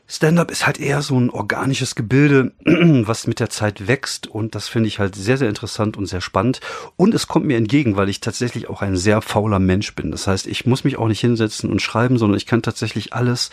Stand-up 0.10 0.52
ist 0.52 0.66
halt 0.66 0.80
eher 0.80 1.02
so 1.02 1.20
ein 1.20 1.30
organisches 1.30 1.94
Gebilde, 1.94 2.54
was 2.64 3.28
mit 3.28 3.42
der 3.42 3.50
Zeit 3.50 3.88
wächst 3.88 4.26
und 4.26 4.56
das 4.56 4.70
finde 4.70 4.88
ich 4.88 5.00
halt 5.00 5.16
sehr, 5.16 5.38
sehr 5.38 5.50
interessant 5.50 5.98
und 5.98 6.06
sehr 6.06 6.22
spannend. 6.22 6.62
Und 6.96 7.14
es 7.14 7.28
kommt 7.28 7.46
mir 7.46 7.58
entgegen, 7.58 7.98
weil 7.98 8.08
ich 8.08 8.22
tatsächlich 8.22 8.70
auch 8.70 8.82
ein 8.82 8.96
sehr 8.96 9.22
fauler 9.22 9.60
Mensch 9.60 9.94
bin. 9.96 10.12
Das 10.12 10.26
heißt, 10.26 10.48
ich 10.48 10.66
muss 10.66 10.86
mich 10.86 10.98
auch 10.98 11.10
nicht 11.10 11.20
hinsetzen 11.20 11.70
und 11.70 11.82
schreiben, 11.82 12.18
sondern 12.18 12.38
ich 12.38 12.46
kann 12.46 12.62
tatsächlich 12.62 13.14
alles 13.14 13.50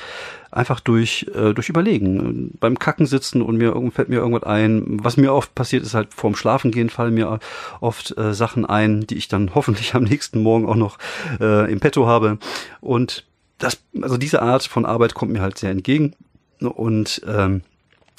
einfach 0.53 0.79
durch, 0.79 1.27
äh, 1.35 1.55
durch 1.55 1.69
Überlegen. 1.69 2.53
Beim 2.61 2.79
Kacken 2.79 3.07
sitzen 3.07 3.43
und 3.43 3.57
mir 3.57 3.75
fällt 3.93 4.09
mir 4.09 4.21
irgendwas 4.21 4.45
ein. 4.45 5.01
Was 5.03 5.17
mir 5.17 5.35
oft 5.35 5.57
passiert, 5.57 5.83
ist 5.83 5.95
halt 5.95 6.15
vorm 6.15 6.37
Schlafengehen 6.37 6.89
fallen 6.89 7.15
mir 7.15 7.41
oft 7.81 8.17
äh, 8.17 8.33
Sachen 8.33 8.65
ein, 8.65 9.09
die 9.09 9.17
ich 9.17 9.27
dann 9.27 9.51
hoffentlich 9.57 9.97
am 9.97 10.05
nächsten 10.05 10.41
Morgen 10.41 10.67
auch 10.67 10.77
noch 10.77 10.99
äh, 11.41 11.71
im 11.71 11.81
Petto 11.81 12.07
habe. 12.07 12.39
Und 12.81 13.25
das, 13.59 13.79
also 14.01 14.17
diese 14.17 14.41
Art 14.41 14.63
von 14.65 14.87
Arbeit 14.87 15.15
kommt 15.15 15.33
mir 15.33 15.41
halt 15.41 15.59
sehr 15.59 15.71
entgegen. 15.71 16.15
Und 16.61 17.23
ähm, 17.27 17.63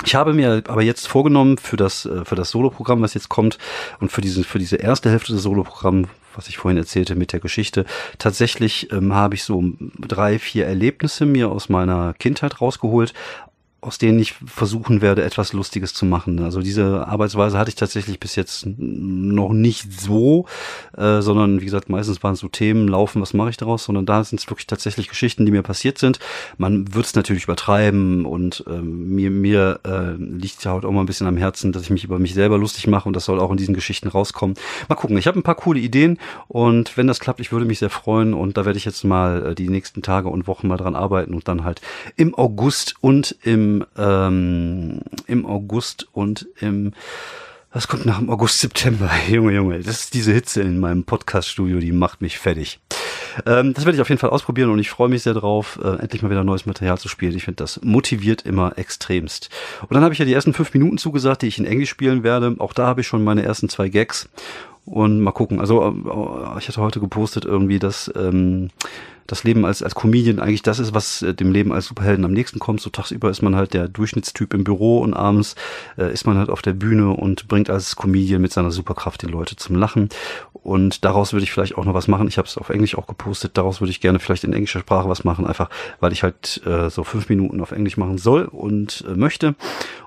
ich 0.04 0.16
habe 0.16 0.34
mir 0.34 0.64
aber 0.68 0.82
jetzt 0.82 1.08
vorgenommen 1.08 1.58
für 1.58 1.78
das 1.78 2.06
äh, 2.06 2.26
für 2.26 2.36
das 2.36 2.50
Soloprogramm, 2.52 3.02
was 3.02 3.14
jetzt 3.14 3.30
kommt 3.30 3.58
und 4.00 4.12
für 4.12 4.22
diese 4.22 4.44
für 4.44 4.60
diese 4.60 4.76
erste 4.76 5.10
Hälfte 5.10 5.32
des 5.34 5.44
Soloprogramms, 5.44 6.10
was 6.36 6.50
ich 6.50 6.58
vorhin 6.58 6.78
erzählte 6.78 7.16
mit 7.16 7.32
der 7.32 7.40
Geschichte, 7.40 7.86
tatsächlich 8.20 8.92
ähm, 8.92 9.14
habe 9.14 9.36
ich 9.36 9.44
so 9.44 9.64
drei 10.00 10.38
vier 10.38 10.66
Erlebnisse 10.66 11.26
mir 11.26 11.50
aus 11.50 11.70
meiner 11.70 12.14
Kindheit 12.14 12.60
rausgeholt, 12.60 13.14
aus 13.86 14.00
denen 14.00 14.18
ich 14.18 14.34
versuchen 14.46 15.02
werde, 15.02 15.24
etwas 15.24 15.54
Lustiges 15.54 15.94
zu 15.94 16.06
machen. 16.06 16.40
Also 16.40 16.62
diese 16.62 17.08
Arbeitsweise 17.08 17.58
hatte 17.58 17.70
ich 17.70 17.76
tatsächlich 17.76 18.20
bis 18.20 18.36
jetzt 18.36 18.66
noch 18.66 19.54
nicht 19.54 20.02
so, 20.02 20.48
äh, 20.98 21.22
sondern 21.22 21.62
wie 21.62 21.66
gesagt, 21.66 21.90
meistens 21.90 22.24
waren 22.24 22.34
es 22.34 22.40
so 22.40 22.48
Themen, 22.48 22.88
laufen, 22.88 23.22
was 23.22 23.36
mache 23.36 23.52
ich 23.52 23.58
daraus, 23.58 23.86
sondern 23.86 24.08
da 24.08 24.24
sind 24.24 24.40
es 24.40 24.50
wirklich 24.50 24.66
tatsächlich 24.66 25.08
Geschichten, 25.08 25.46
die 25.46 25.52
mir 25.52 25.62
passiert 25.62 26.00
sind. 26.00 26.20
Man 26.58 26.96
wird 26.96 27.06
es 27.06 27.16
natürlich 27.16 27.44
übertreiben 27.44 28.26
und 28.26 28.64
äh, 28.68 28.82
mir, 28.82 29.30
mir 29.30 29.80
äh, 29.84 30.14
liegt 30.14 30.64
ja 30.64 30.74
heute 30.74 30.88
auch 30.88 30.92
mal 30.92 31.02
ein 31.02 31.06
bisschen 31.06 31.28
am 31.28 31.38
Herzen, 31.38 31.72
dass 31.72 31.84
ich 31.84 31.92
mich 31.92 32.04
über 32.04 32.18
mich 32.18 32.34
selber 32.34 32.58
lustig 32.58 32.88
mache 32.88 33.08
und 33.08 33.16
das 33.16 33.26
soll 33.26 33.40
auch 33.40 33.52
in 33.52 33.58
diesen 33.58 33.76
Geschichten 33.76 34.08
rauskommen. 34.08 34.56
Mal 34.90 34.96
gucken, 34.96 35.18
ich 35.18 35.28
habe 35.28 35.40
ein 35.40 35.44
paar 35.44 35.56
coole 35.56 35.80
Ideen 35.80 36.18
und 36.48 36.98
wenn 36.98 37.06
das 37.06 37.20
klappt, 37.20 37.40
ich 37.40 37.52
würde 37.52 37.66
mich 37.66 37.80
sehr 37.80 37.92
freuen 37.92 38.34
und 38.34 38.58
da 38.58 38.66
werde 38.66 38.78
ich 38.78 38.86
jetzt 38.86 39.04
mal 39.04 39.52
äh, 39.52 39.56
die 39.56 39.70
nächsten 39.70 40.02
Tage 40.02 40.30
und 40.30 40.48
Wochen 40.48 40.68
mal 40.68 40.78
dran 40.78 40.96
arbeiten 40.96 41.36
und 41.36 41.48
dann 41.48 41.64
halt 41.64 41.82
im 42.16 42.34
August 42.34 42.96
und 43.02 43.36
im 43.44 43.75
ähm, 43.98 45.02
im 45.28 45.46
August 45.46 46.08
und 46.14 46.48
im 46.60 46.94
was 47.76 47.90
kommt 47.90 48.06
nach 48.06 48.20
dem 48.20 48.30
August, 48.30 48.60
September? 48.60 49.12
Junge, 49.30 49.54
Junge, 49.54 49.80
das 49.80 50.00
ist 50.00 50.14
diese 50.14 50.32
Hitze 50.32 50.62
in 50.62 50.80
meinem 50.80 51.04
Podcast-Studio, 51.04 51.80
die 51.80 51.92
macht 51.92 52.22
mich 52.22 52.38
fertig. 52.38 52.80
Ähm, 53.46 53.74
das 53.74 53.84
werde 53.84 53.98
ich 53.98 54.02
auf 54.02 54.08
jeden 54.08 54.20
Fall 54.20 54.30
ausprobieren 54.30 54.70
und 54.70 54.80
ich 54.80 54.90
freue 54.90 55.10
mich 55.10 55.24
sehr 55.24 55.34
drauf, 55.34 55.78
äh, 55.84 56.00
endlich 56.00 56.22
mal 56.22 56.30
wieder 56.30 56.46
neues 56.46 56.66
Material 56.66 56.98
zu 56.98 57.10
spielen. 57.10 57.36
Ich 57.36 57.44
finde, 57.44 57.58
das 57.58 57.82
motiviert 57.84 58.44
immer 58.44 58.78
extremst. 58.78 59.50
Und 59.82 59.94
dann 59.94 60.04
habe 60.04 60.14
ich 60.14 60.20
ja 60.20 60.26
die 60.26 60.32
ersten 60.32 60.54
fünf 60.54 60.74
Minuten 60.74 60.98
zugesagt, 60.98 61.42
die 61.42 61.48
ich 61.48 61.60
in 61.60 61.66
Englisch 61.66 61.90
spielen 61.90 62.24
werde. 62.24 62.56
Auch 62.60 62.72
da 62.72 62.88
habe 62.88 63.02
ich 63.02 63.08
schon 63.08 63.26
meine 63.26 63.44
ersten 63.44 63.68
zwei 63.68 63.90
Gags. 63.90 64.30
Und 64.86 65.20
mal 65.22 65.32
gucken. 65.32 65.60
Also 65.60 65.84
äh, 65.84 66.60
ich 66.60 66.68
hatte 66.68 66.82
heute 66.82 67.00
gepostet 67.00 67.44
irgendwie, 67.44 67.80
dass 67.80 68.12
ähm, 68.16 68.70
das 69.28 69.44
Leben 69.44 69.66
als, 69.66 69.82
als 69.82 69.96
Comedian 69.96 70.40
eigentlich 70.40 70.62
das 70.62 70.80
ist, 70.80 70.94
was 70.94 71.22
äh, 71.22 71.34
dem 71.34 71.52
Leben 71.52 71.72
als 71.74 71.88
Superhelden 71.88 72.26
am 72.26 72.34
nächsten 72.34 72.60
kommt. 72.60 72.82
So 72.82 72.90
tagsüber 72.90 73.30
ist 73.30 73.42
man 73.42 73.56
halt 73.56 73.74
der 73.74 73.88
Durchschnittstyp 73.88 74.54
im 74.54 74.64
Büro 74.64 75.00
und 75.00 75.14
abends 75.14 75.56
äh, 75.98 76.12
ist 76.14 76.28
man 76.28 76.38
halt 76.38 76.50
auf 76.50 76.62
der 76.62 76.74
Bühne 76.74 77.10
und 77.12 77.48
bringt 77.48 77.70
als 77.70 77.96
Comedian 77.96 78.42
mit 78.42 78.54
seiner 78.54 78.72
Superkraft 78.72 79.22
die 79.24 79.28
Leute 79.28 79.56
zum 79.56 79.76
Lachen. 79.76 80.10
Und 80.54 81.04
daraus 81.04 81.34
würde 81.34 81.44
ich 81.44 81.52
vielleicht 81.52 81.78
auch 81.78 81.86
noch 81.86 81.94
was 81.94 82.08
machen. 82.08 82.28
Ich 82.28 82.38
habe 82.38 82.48
es 82.48 82.58
auf 82.58 82.70
Englisch 82.70 82.96
auch 82.96 83.08
gepostet. 83.08 83.58
Daraus 83.58 83.82
würde 83.82 83.92
ich 83.92 84.02
gerne 84.02 84.20
vielleicht 84.20 84.44
in 84.44 84.54
englischer 84.54 84.80
Sprache 84.80 85.10
was 85.10 85.24
machen, 85.24 85.46
einfach 85.46 85.70
weil 86.00 86.12
ich 86.12 86.24
halt 86.24 86.62
äh, 86.66 86.90
so 86.90 87.04
fünf 87.04 87.30
Minuten 87.30 87.62
auf 87.62 87.72
Englisch 87.72 87.98
machen 87.98 88.18
soll 88.18 88.46
und 88.46 89.04
äh, 89.08 89.16
möchte, 89.16 89.56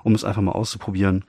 um 0.03 0.15
es 0.15 0.23
einfach 0.23 0.41
mal 0.41 0.53
auszuprobieren. 0.53 1.25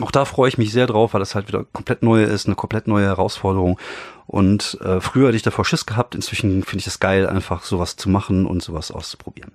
Auch 0.00 0.10
da 0.10 0.24
freue 0.24 0.48
ich 0.48 0.56
mich 0.56 0.72
sehr 0.72 0.86
drauf, 0.86 1.12
weil 1.12 1.20
das 1.20 1.34
halt 1.34 1.48
wieder 1.48 1.64
komplett 1.72 2.02
neu 2.02 2.24
ist, 2.24 2.46
eine 2.46 2.54
komplett 2.54 2.86
neue 2.86 3.06
Herausforderung. 3.06 3.78
Und 4.26 4.78
äh, 4.80 5.00
früher 5.00 5.26
hatte 5.28 5.36
ich 5.36 5.42
davor 5.42 5.66
Schiss 5.66 5.84
gehabt, 5.84 6.14
inzwischen 6.14 6.62
finde 6.62 6.80
ich 6.80 6.86
es 6.86 7.00
geil, 7.00 7.26
einfach 7.26 7.64
sowas 7.64 7.96
zu 7.96 8.08
machen 8.08 8.46
und 8.46 8.62
sowas 8.62 8.90
auszuprobieren. 8.90 9.52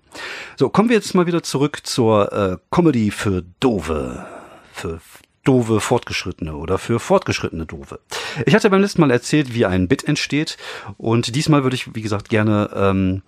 So, 0.55 0.69
kommen 0.69 0.89
wir 0.89 0.95
jetzt 0.95 1.15
mal 1.15 1.25
wieder 1.25 1.41
zurück 1.41 1.79
zur 1.83 2.31
äh, 2.31 2.57
Comedy 2.69 3.09
für 3.09 3.43
Dove. 3.59 4.25
Für 4.73 4.99
doofe 5.47 5.79
Fortgeschrittene 5.79 6.55
oder 6.55 6.77
für 6.77 6.99
fortgeschrittene 6.99 7.65
doofe. 7.65 7.99
Ich 8.45 8.53
hatte 8.53 8.69
beim 8.69 8.81
letzten 8.81 8.99
Mal 8.99 9.11
erzählt, 9.11 9.53
wie 9.53 9.65
ein 9.65 9.87
Bit 9.87 10.03
entsteht 10.03 10.57
und 10.97 11.35
diesmal 11.35 11.63
würde 11.63 11.75
ich, 11.75 11.95
wie 11.95 12.01
gesagt, 12.01 12.27
gerne 12.27 12.69
ähm, 12.75 13.21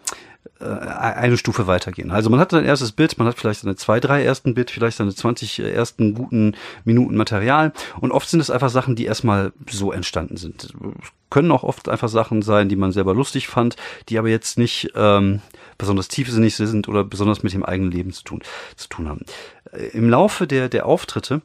äh, 0.59 0.65
eine 0.65 1.37
Stufe 1.37 1.67
weitergehen. 1.67 2.11
Also 2.11 2.29
man 2.29 2.39
hat 2.39 2.51
sein 2.51 2.65
erstes 2.65 2.91
Bit, 2.91 3.17
man 3.17 3.27
hat 3.27 3.37
vielleicht 3.37 3.61
seine 3.61 3.75
zwei, 3.75 3.99
drei 3.99 4.23
ersten 4.23 4.53
Bit, 4.53 4.71
vielleicht 4.71 4.97
seine 4.97 5.13
20 5.13 5.59
ersten 5.59 6.13
guten 6.13 6.55
Minuten 6.85 7.15
Material 7.15 7.73
und 7.99 8.11
oft 8.11 8.29
sind 8.29 8.39
es 8.39 8.49
einfach 8.49 8.69
Sachen, 8.69 8.95
die 8.95 9.05
erstmal 9.05 9.53
so 9.69 9.91
entstanden 9.91 10.37
sind. 10.37 10.73
Können 11.29 11.51
auch 11.51 11.63
oft 11.63 11.89
einfach 11.89 12.09
Sachen 12.09 12.41
sein, 12.41 12.69
die 12.69 12.75
man 12.75 12.91
selber 12.91 13.13
lustig 13.13 13.47
fand, 13.47 13.75
die 14.09 14.17
aber 14.17 14.29
jetzt 14.29 14.57
nicht 14.57 14.91
ähm, 14.95 15.41
besonders 15.77 16.07
tiefsinnig 16.07 16.55
sind 16.55 16.87
oder 16.87 17.03
besonders 17.03 17.43
mit 17.43 17.53
dem 17.53 17.63
eigenen 17.63 17.91
Leben 17.91 18.11
zu 18.11 18.23
tun, 18.23 18.41
zu 18.75 18.89
tun 18.89 19.07
haben. 19.07 19.25
Äh, 19.71 19.87
Im 19.89 20.09
Laufe 20.09 20.47
der, 20.47 20.69
der 20.69 20.85
Auftritte 20.85 21.41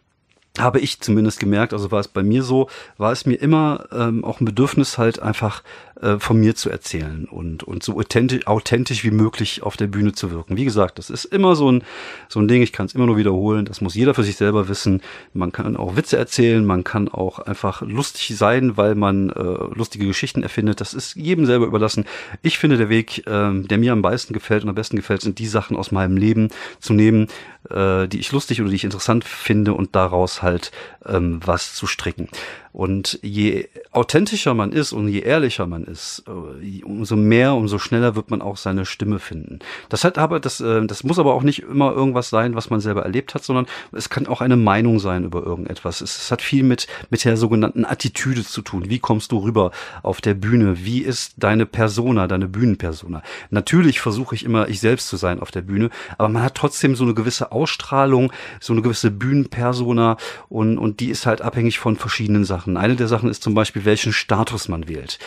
habe 0.58 0.78
ich 0.78 1.00
zumindest 1.00 1.40
gemerkt, 1.40 1.72
also 1.72 1.90
war 1.90 1.98
es 1.98 2.08
bei 2.08 2.22
mir 2.22 2.44
so, 2.44 2.68
war 2.96 3.10
es 3.10 3.26
mir 3.26 3.34
immer 3.34 3.86
ähm, 3.92 4.24
auch 4.24 4.40
ein 4.40 4.44
Bedürfnis 4.44 4.98
halt 4.98 5.20
einfach 5.20 5.62
äh, 6.00 6.18
von 6.18 6.38
mir 6.38 6.54
zu 6.54 6.70
erzählen 6.70 7.26
und, 7.30 7.62
und 7.62 7.82
so 7.82 7.98
authentisch, 7.98 8.46
authentisch 8.46 9.04
wie 9.04 9.10
möglich 9.10 9.62
auf 9.62 9.76
der 9.76 9.86
Bühne 9.86 10.12
zu 10.12 10.30
wirken. 10.30 10.56
Wie 10.56 10.64
gesagt, 10.64 10.98
das 10.98 11.10
ist 11.10 11.24
immer 11.24 11.56
so 11.56 11.70
ein, 11.70 11.84
so 12.28 12.40
ein 12.40 12.48
Ding, 12.48 12.62
ich 12.62 12.72
kann 12.72 12.86
es 12.86 12.94
immer 12.94 13.06
nur 13.06 13.16
wiederholen, 13.16 13.64
das 13.64 13.80
muss 13.80 13.94
jeder 13.94 14.14
für 14.14 14.24
sich 14.24 14.36
selber 14.36 14.68
wissen. 14.68 15.02
Man 15.32 15.52
kann 15.52 15.76
auch 15.76 15.96
Witze 15.96 16.16
erzählen, 16.16 16.64
man 16.64 16.84
kann 16.84 17.08
auch 17.08 17.38
einfach 17.38 17.82
lustig 17.82 18.36
sein, 18.36 18.76
weil 18.76 18.94
man 18.94 19.30
äh, 19.30 19.42
lustige 19.74 20.06
Geschichten 20.06 20.42
erfindet. 20.42 20.80
Das 20.80 20.94
ist 20.94 21.16
jedem 21.16 21.46
selber 21.46 21.66
überlassen. 21.66 22.04
Ich 22.42 22.58
finde, 22.58 22.76
der 22.76 22.88
Weg, 22.88 23.26
äh, 23.26 23.62
der 23.62 23.78
mir 23.78 23.92
am 23.92 24.00
meisten 24.00 24.32
gefällt 24.32 24.64
und 24.64 24.68
am 24.68 24.74
besten 24.74 24.96
gefällt, 24.96 25.22
sind 25.22 25.38
die 25.38 25.46
Sachen 25.46 25.76
aus 25.76 25.92
meinem 25.92 26.16
Leben 26.16 26.48
zu 26.80 26.92
nehmen, 26.92 27.28
äh, 27.70 28.08
die 28.08 28.18
ich 28.18 28.32
lustig 28.32 28.60
oder 28.60 28.70
die 28.70 28.76
ich 28.76 28.84
interessant 28.84 29.24
finde 29.24 29.74
und 29.74 29.94
daraus 29.94 30.42
halt 30.42 30.72
ähm, 31.06 31.40
was 31.44 31.74
zu 31.74 31.86
stricken. 31.86 32.28
Und 32.74 33.20
je 33.22 33.68
authentischer 33.92 34.52
man 34.52 34.72
ist 34.72 34.92
und 34.92 35.06
je 35.06 35.20
ehrlicher 35.20 35.68
man 35.68 35.84
ist, 35.84 36.24
äh, 36.26 36.82
umso 36.82 37.14
mehr, 37.14 37.54
umso 37.54 37.78
schneller 37.78 38.16
wird 38.16 38.32
man 38.32 38.42
auch 38.42 38.56
seine 38.56 38.84
Stimme 38.84 39.20
finden. 39.20 39.60
Das 39.90 40.02
hat 40.02 40.18
aber, 40.18 40.40
das, 40.40 40.60
äh, 40.60 40.84
das 40.84 41.04
muss 41.04 41.20
aber 41.20 41.34
auch 41.34 41.44
nicht 41.44 41.60
immer 41.60 41.92
irgendwas 41.92 42.30
sein, 42.30 42.56
was 42.56 42.70
man 42.70 42.80
selber 42.80 43.04
erlebt 43.04 43.36
hat, 43.36 43.44
sondern 43.44 43.66
es 43.92 44.10
kann 44.10 44.26
auch 44.26 44.40
eine 44.40 44.56
Meinung 44.56 44.98
sein 44.98 45.22
über 45.22 45.44
irgendetwas. 45.44 46.00
Es, 46.00 46.16
es 46.16 46.32
hat 46.32 46.42
viel 46.42 46.64
mit, 46.64 46.88
mit 47.10 47.24
der 47.24 47.36
sogenannten 47.36 47.84
Attitüde 47.84 48.42
zu 48.42 48.60
tun. 48.60 48.90
Wie 48.90 48.98
kommst 48.98 49.30
du 49.30 49.38
rüber 49.38 49.70
auf 50.02 50.20
der 50.20 50.34
Bühne? 50.34 50.84
Wie 50.84 50.98
ist 50.98 51.34
deine 51.36 51.66
Persona, 51.66 52.26
deine 52.26 52.48
Bühnenpersona? 52.48 53.22
Natürlich 53.50 54.00
versuche 54.00 54.34
ich 54.34 54.44
immer, 54.44 54.68
ich 54.68 54.80
selbst 54.80 55.06
zu 55.06 55.16
sein 55.16 55.38
auf 55.38 55.52
der 55.52 55.62
Bühne, 55.62 55.90
aber 56.18 56.28
man 56.28 56.42
hat 56.42 56.56
trotzdem 56.56 56.96
so 56.96 57.04
eine 57.04 57.14
gewisse 57.14 57.52
Ausstrahlung, 57.52 58.32
so 58.58 58.72
eine 58.72 58.82
gewisse 58.82 59.12
Bühnenpersona 59.12 60.16
und, 60.48 60.76
und 60.76 60.98
die 60.98 61.10
ist 61.10 61.24
halt 61.24 61.40
abhängig 61.40 61.78
von 61.78 61.94
verschiedenen 61.94 62.44
Sachen. 62.44 62.63
Sachen. 62.64 62.76
Eine 62.76 62.96
der 62.96 63.08
Sachen 63.08 63.30
ist 63.30 63.42
zum 63.42 63.54
Beispiel, 63.54 63.84
welchen 63.84 64.12
Status 64.12 64.68
man 64.68 64.88
wählt. 64.88 65.18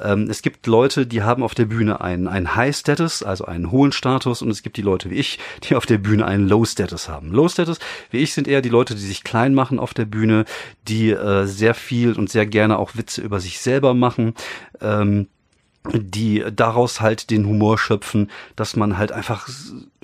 Ähm, 0.00 0.28
es 0.30 0.42
gibt 0.42 0.66
Leute, 0.66 1.06
die 1.06 1.22
haben 1.22 1.42
auf 1.42 1.54
der 1.54 1.66
Bühne 1.66 2.00
einen, 2.00 2.26
einen 2.26 2.56
High 2.56 2.74
Status, 2.74 3.22
also 3.22 3.44
einen 3.44 3.70
hohen 3.70 3.92
Status, 3.92 4.42
und 4.42 4.50
es 4.50 4.62
gibt 4.62 4.76
die 4.76 4.82
Leute 4.82 5.10
wie 5.10 5.16
ich, 5.16 5.38
die 5.64 5.76
auf 5.76 5.86
der 5.86 5.98
Bühne 5.98 6.24
einen 6.26 6.48
Low 6.48 6.64
Status 6.64 7.08
haben. 7.08 7.32
Low 7.32 7.48
Status, 7.48 7.78
wie 8.10 8.18
ich, 8.18 8.32
sind 8.32 8.48
eher 8.48 8.62
die 8.62 8.70
Leute, 8.70 8.94
die 8.94 9.00
sich 9.00 9.24
klein 9.24 9.54
machen 9.54 9.78
auf 9.78 9.92
der 9.92 10.06
Bühne, 10.06 10.44
die 10.88 11.10
äh, 11.10 11.44
sehr 11.46 11.74
viel 11.74 12.14
und 12.14 12.30
sehr 12.30 12.46
gerne 12.46 12.78
auch 12.78 12.92
Witze 12.94 13.20
über 13.20 13.40
sich 13.40 13.60
selber 13.60 13.94
machen. 13.94 14.34
Ähm, 14.80 15.28
die 15.92 16.44
daraus 16.52 17.00
halt 17.00 17.30
den 17.30 17.46
Humor 17.46 17.78
schöpfen, 17.78 18.28
dass 18.56 18.74
man 18.74 18.98
halt 18.98 19.12
einfach 19.12 19.48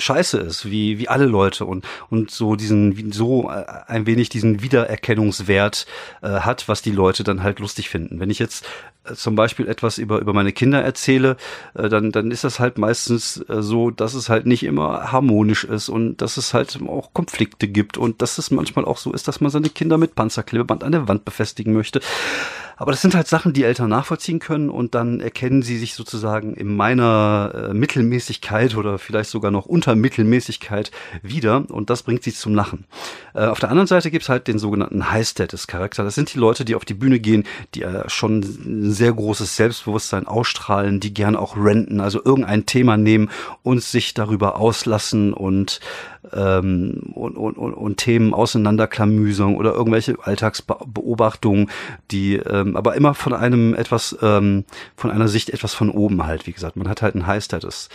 scheiße 0.02 0.38
ist, 0.38 0.70
wie, 0.70 0.98
wie 0.98 1.08
alle 1.08 1.26
Leute 1.26 1.64
und, 1.64 1.84
und 2.10 2.30
so 2.30 2.56
diesen, 2.56 3.12
so 3.12 3.50
äh, 3.50 3.64
ein 3.86 4.06
wenig 4.06 4.28
diesen 4.28 4.62
Wiedererkennungswert 4.62 5.86
äh, 6.22 6.28
hat, 6.28 6.68
was 6.68 6.82
die 6.82 6.90
Leute 6.90 7.24
dann 7.24 7.42
halt 7.42 7.58
lustig 7.58 7.88
finden. 7.88 8.20
Wenn 8.20 8.30
ich 8.30 8.38
jetzt 8.38 8.66
äh, 9.04 9.14
zum 9.14 9.34
Beispiel 9.34 9.68
etwas 9.68 9.98
über, 9.98 10.20
über 10.20 10.32
meine 10.32 10.52
Kinder 10.52 10.82
erzähle, 10.82 11.36
äh, 11.74 11.88
dann, 11.88 12.12
dann 12.12 12.30
ist 12.30 12.44
das 12.44 12.60
halt 12.60 12.78
meistens 12.78 13.34
so, 13.48 13.90
dass 13.90 14.14
es 14.14 14.28
halt 14.28 14.46
nicht 14.46 14.62
immer 14.62 15.12
harmonisch 15.12 15.64
ist 15.64 15.88
und 15.88 16.18
dass 16.18 16.36
es 16.36 16.54
halt 16.54 16.78
auch 16.86 17.12
Konflikte 17.12 17.68
gibt 17.68 17.98
und 17.98 18.22
dass 18.22 18.38
es 18.38 18.50
manchmal 18.50 18.84
auch 18.84 18.98
so 18.98 19.12
ist, 19.12 19.28
dass 19.28 19.40
man 19.40 19.50
seine 19.50 19.68
Kinder 19.68 19.98
mit 19.98 20.14
Panzerklebeband 20.14 20.84
an 20.84 20.92
der 20.92 21.08
Wand 21.08 21.24
befestigen 21.24 21.72
möchte. 21.72 22.00
Aber 22.76 22.90
das 22.90 23.02
sind 23.02 23.14
halt 23.14 23.28
Sachen, 23.28 23.52
die 23.52 23.64
Eltern 23.64 23.90
nachvollziehen 23.90 24.40
können 24.40 24.68
und 24.68 24.94
dann 24.94 25.20
erkennen 25.20 25.62
sie 25.62 25.78
sich 25.78 25.94
sozusagen 25.94 26.54
in 26.54 26.74
meiner 26.74 27.70
Mittelmäßigkeit 27.72 28.76
oder 28.76 28.98
vielleicht 28.98 29.30
sogar 29.30 29.50
noch 29.50 29.66
unter 29.66 29.91
Mittelmäßigkeit 29.94 30.90
wieder 31.22 31.64
und 31.68 31.90
das 31.90 32.02
bringt 32.02 32.22
sie 32.22 32.32
zum 32.32 32.54
Lachen. 32.54 32.84
Äh, 33.34 33.46
auf 33.46 33.60
der 33.60 33.70
anderen 33.70 33.86
Seite 33.86 34.10
gibt's 34.10 34.28
halt 34.28 34.48
den 34.48 34.58
sogenannten 34.58 35.10
High-Status-Charakter. 35.10 36.04
Das 36.04 36.14
sind 36.14 36.32
die 36.34 36.38
Leute, 36.38 36.64
die 36.64 36.74
auf 36.74 36.84
die 36.84 36.94
Bühne 36.94 37.20
gehen, 37.20 37.44
die 37.74 37.82
äh, 37.82 38.08
schon 38.08 38.40
ein 38.40 38.92
sehr 38.92 39.12
großes 39.12 39.56
Selbstbewusstsein 39.56 40.26
ausstrahlen, 40.26 41.00
die 41.00 41.14
gern 41.14 41.36
auch 41.36 41.56
renten, 41.56 42.00
also 42.00 42.20
irgendein 42.24 42.66
Thema 42.66 42.96
nehmen 42.96 43.30
und 43.62 43.82
sich 43.82 44.14
darüber 44.14 44.56
auslassen 44.56 45.32
und 45.32 45.80
ähm, 46.32 47.12
und, 47.14 47.36
und, 47.36 47.58
und, 47.58 47.74
und 47.74 47.96
Themen 47.96 48.34
auseinanderklamüsern 48.34 49.56
oder 49.56 49.72
irgendwelche 49.74 50.16
Alltagsbeobachtungen, 50.22 51.70
die 52.10 52.36
ähm, 52.36 52.76
aber 52.76 52.94
immer 52.94 53.14
von 53.14 53.34
einem 53.34 53.74
etwas, 53.74 54.16
ähm, 54.22 54.64
von 54.96 55.10
einer 55.10 55.28
Sicht 55.28 55.50
etwas 55.50 55.74
von 55.74 55.90
oben 55.90 56.24
halt, 56.24 56.46
wie 56.46 56.52
gesagt. 56.52 56.76
Man 56.76 56.88
hat 56.88 57.02
halt 57.02 57.14
einen 57.14 57.26
High-Status 57.26 57.88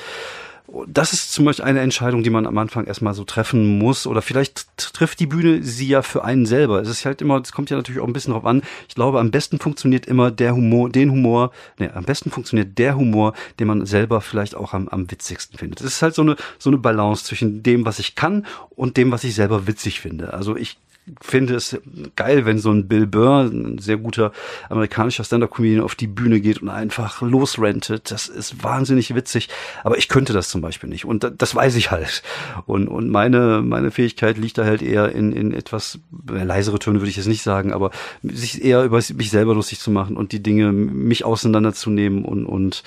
das 0.85 1.13
ist 1.13 1.31
zum 1.31 1.45
Beispiel 1.45 1.65
eine 1.65 1.79
Entscheidung, 1.79 2.23
die 2.23 2.29
man 2.29 2.45
am 2.45 2.57
Anfang 2.57 2.85
erstmal 2.85 3.13
so 3.13 3.23
treffen 3.23 3.77
muss. 3.79 4.05
Oder 4.05 4.21
vielleicht 4.21 4.67
trifft 4.77 5.19
die 5.19 5.25
Bühne 5.25 5.63
sie 5.63 5.87
ja 5.87 6.01
für 6.01 6.25
einen 6.25 6.45
selber. 6.45 6.81
Es 6.81 6.89
ist 6.89 7.05
halt 7.05 7.21
immer, 7.21 7.41
es 7.41 7.53
kommt 7.53 7.69
ja 7.69 7.77
natürlich 7.77 8.01
auch 8.01 8.07
ein 8.07 8.13
bisschen 8.13 8.33
drauf 8.33 8.45
an. 8.45 8.61
Ich 8.89 8.95
glaube, 8.95 9.19
am 9.19 9.31
besten 9.31 9.59
funktioniert 9.59 10.05
immer 10.05 10.29
der 10.29 10.55
Humor, 10.55 10.89
den 10.89 11.11
Humor, 11.11 11.51
ne, 11.79 11.93
am 11.95 12.03
besten 12.03 12.31
funktioniert 12.31 12.77
der 12.77 12.97
Humor, 12.97 13.33
den 13.59 13.67
man 13.67 13.85
selber 13.85 14.19
vielleicht 14.19 14.55
auch 14.55 14.73
am, 14.73 14.89
am 14.89 15.09
witzigsten 15.09 15.57
findet. 15.57 15.79
Es 15.79 15.87
ist 15.87 16.01
halt 16.01 16.15
so 16.15 16.21
eine, 16.21 16.35
so 16.59 16.69
eine 16.69 16.77
Balance 16.77 17.23
zwischen 17.23 17.63
dem, 17.63 17.85
was 17.85 17.99
ich 17.99 18.15
kann 18.15 18.45
und 18.69 18.97
dem, 18.97 19.11
was 19.11 19.23
ich 19.23 19.35
selber 19.35 19.67
witzig 19.67 20.01
finde. 20.01 20.33
Also 20.33 20.57
ich 20.57 20.77
finde 21.21 21.55
es 21.55 21.77
geil, 22.15 22.45
wenn 22.45 22.59
so 22.59 22.71
ein 22.71 22.87
Bill 22.87 23.07
Burr, 23.07 23.41
ein 23.41 23.77
sehr 23.79 23.97
guter 23.97 24.31
amerikanischer 24.69 25.23
Stand-Up-Comedian, 25.23 25.83
auf 25.83 25.95
die 25.95 26.07
Bühne 26.07 26.39
geht 26.39 26.61
und 26.61 26.69
einfach 26.69 27.21
losrentet. 27.21 28.11
Das 28.11 28.27
ist 28.27 28.63
wahnsinnig 28.63 29.15
witzig. 29.15 29.49
Aber 29.83 29.97
ich 29.97 30.09
könnte 30.09 30.33
das 30.33 30.49
zum 30.49 30.61
Beispiel 30.61 30.89
nicht. 30.89 31.05
Und 31.05 31.31
das 31.37 31.55
weiß 31.55 31.75
ich 31.75 31.91
halt. 31.91 32.23
Und, 32.65 32.87
und 32.87 33.09
meine, 33.09 33.61
meine 33.63 33.91
Fähigkeit 33.91 34.37
liegt 34.37 34.57
da 34.57 34.65
halt 34.65 34.81
eher 34.81 35.11
in, 35.11 35.31
in 35.31 35.53
etwas 35.53 35.99
leisere 36.27 36.79
Töne, 36.79 36.99
würde 36.99 37.09
ich 37.09 37.17
jetzt 37.17 37.27
nicht 37.27 37.43
sagen, 37.43 37.73
aber 37.73 37.91
sich 38.23 38.63
eher 38.63 38.83
über 38.83 39.01
mich 39.13 39.29
selber 39.29 39.53
lustig 39.53 39.79
zu 39.79 39.91
machen 39.91 40.17
und 40.17 40.31
die 40.31 40.43
Dinge, 40.43 40.71
mich 40.71 41.23
auseinanderzunehmen 41.25 42.25
und, 42.25 42.45
und, 42.45 42.83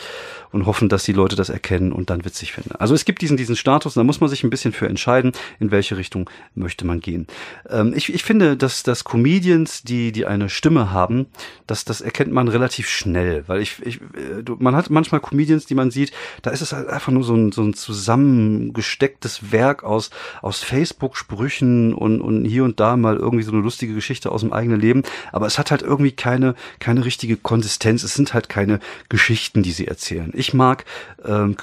und 0.53 0.67
hoffen, 0.67 0.89
dass 0.89 1.05
die 1.05 1.13
Leute 1.13 1.37
das 1.37 1.49
erkennen 1.49 1.93
und 1.93 2.11
dann 2.11 2.25
witzig 2.25 2.53
finden. 2.53 2.73
Also 2.79 2.95
es 2.95 3.05
gibt 3.05 3.23
diesen, 3.23 3.37
diesen 3.37 3.57
Status, 3.57 3.95
da 3.95 4.05
muss 4.05 4.21
man 4.21 4.29
sich 4.29 4.45
ein 4.45 4.51
bisschen 4.51 4.73
für 4.73 4.89
entscheiden, 4.89 5.33
in 5.59 5.71
welche 5.71 5.97
Richtung 5.97 6.29
möchte 6.55 6.87
man 6.87 7.01
gehen. 7.01 7.27
Ähm, 7.69 7.93
ich, 7.95 8.10
ich 8.15 8.25
finde, 8.25 8.57
dass, 8.57 8.83
dass 8.83 9.05
Comedians, 9.05 9.83
die, 9.83 10.13
die 10.13 10.27
eine 10.27 10.49
Stimme 10.49 10.91
haben, 10.91 11.27
das, 11.67 11.85
das 11.85 12.01
erkennt 12.01 12.33
man 12.33 12.49
relativ 12.49 12.89
schnell, 12.89 13.45
weil 13.47 13.61
ich, 13.61 13.81
ich, 13.85 14.01
äh, 14.01 14.43
man 14.59 14.77
hat 14.77 14.91
manchmal 14.91 15.21
Comedians, 15.21 15.67
die 15.67 15.75
man 15.75 15.91
sieht, 15.91 16.13
da 16.43 16.51
ist 16.51 16.61
es 16.61 16.73
halt 16.73 16.89
einfach 16.89 17.13
nur 17.13 17.25
so 17.25 17.35
ein, 17.35 17.53
so 17.53 17.63
ein 17.63 17.75
zusammengestecktes 17.75 19.53
Werk 19.53 19.85
aus, 19.85 20.11
aus 20.43 20.63
Facebook-Sprüchen 20.63 21.95
und, 21.95 22.21
und 22.21 22.45
hier 22.45 22.65
und 22.65 22.81
da 22.81 22.97
mal 22.97 23.17
irgendwie 23.17 23.45
so 23.45 23.53
eine 23.53 23.61
lustige 23.61 23.95
Geschichte 23.95 24.33
aus 24.33 24.41
dem 24.41 24.53
eigenen 24.53 24.81
Leben, 24.81 25.03
aber 25.33 25.47
es 25.47 25.59
hat 25.59 25.71
halt 25.71 25.83
irgendwie 25.83 26.13
keine, 26.13 26.55
keine 26.79 27.05
richtige 27.05 27.37
Konsistenz, 27.37 28.03
es 28.03 28.15
sind 28.15 28.35
halt 28.35 28.49
keine 28.49 28.81
Geschichten, 29.09 29.63
die 29.63 29.73
sie 29.73 29.87
erzählen. 29.87 30.33
Ich 30.35 30.55
mag 30.55 30.85
ähm, 31.25 31.57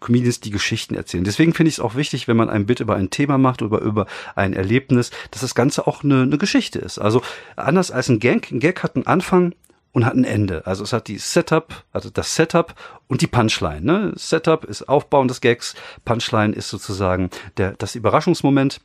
Comedians, 0.00 0.40
die 0.40 0.50
Geschichten 0.50 0.94
erzählen. 0.94 1.24
Deswegen 1.24 1.54
finde 1.54 1.68
ich 1.68 1.76
es 1.76 1.80
auch 1.80 1.94
wichtig, 1.94 2.28
wenn 2.28 2.36
man 2.36 2.50
ein 2.50 2.66
Bit 2.66 2.80
über 2.80 2.96
ein 2.96 3.10
Thema 3.10 3.38
macht 3.38 3.62
oder 3.62 3.80
über 3.80 4.06
ein 4.34 4.52
Erlebnis, 4.52 5.10
dass 5.30 5.40
das 5.42 5.54
Ganze 5.54 5.86
auch 5.86 5.93
eine, 6.02 6.22
eine 6.22 6.38
Geschichte 6.38 6.78
ist. 6.78 6.98
Also 6.98 7.22
anders 7.56 7.90
als 7.90 8.08
ein 8.08 8.18
Gag, 8.18 8.50
ein 8.50 8.60
Gag 8.60 8.82
hat 8.82 8.96
einen 8.96 9.06
Anfang 9.06 9.54
und 9.92 10.04
hat 10.04 10.14
ein 10.14 10.24
Ende. 10.24 10.66
Also 10.66 10.82
es 10.82 10.92
hat 10.92 11.06
die 11.08 11.18
Setup, 11.18 11.84
also 11.92 12.10
das 12.10 12.34
Setup 12.34 12.74
und 13.06 13.20
die 13.20 13.26
Punchline. 13.26 13.80
Ne? 13.80 14.12
Setup 14.16 14.64
ist 14.64 14.88
Aufbauen 14.88 15.28
des 15.28 15.40
Gags, 15.40 15.74
Punchline 16.04 16.52
ist 16.52 16.68
sozusagen 16.68 17.30
der, 17.56 17.72
das 17.72 17.94
Überraschungsmoment. 17.94 18.80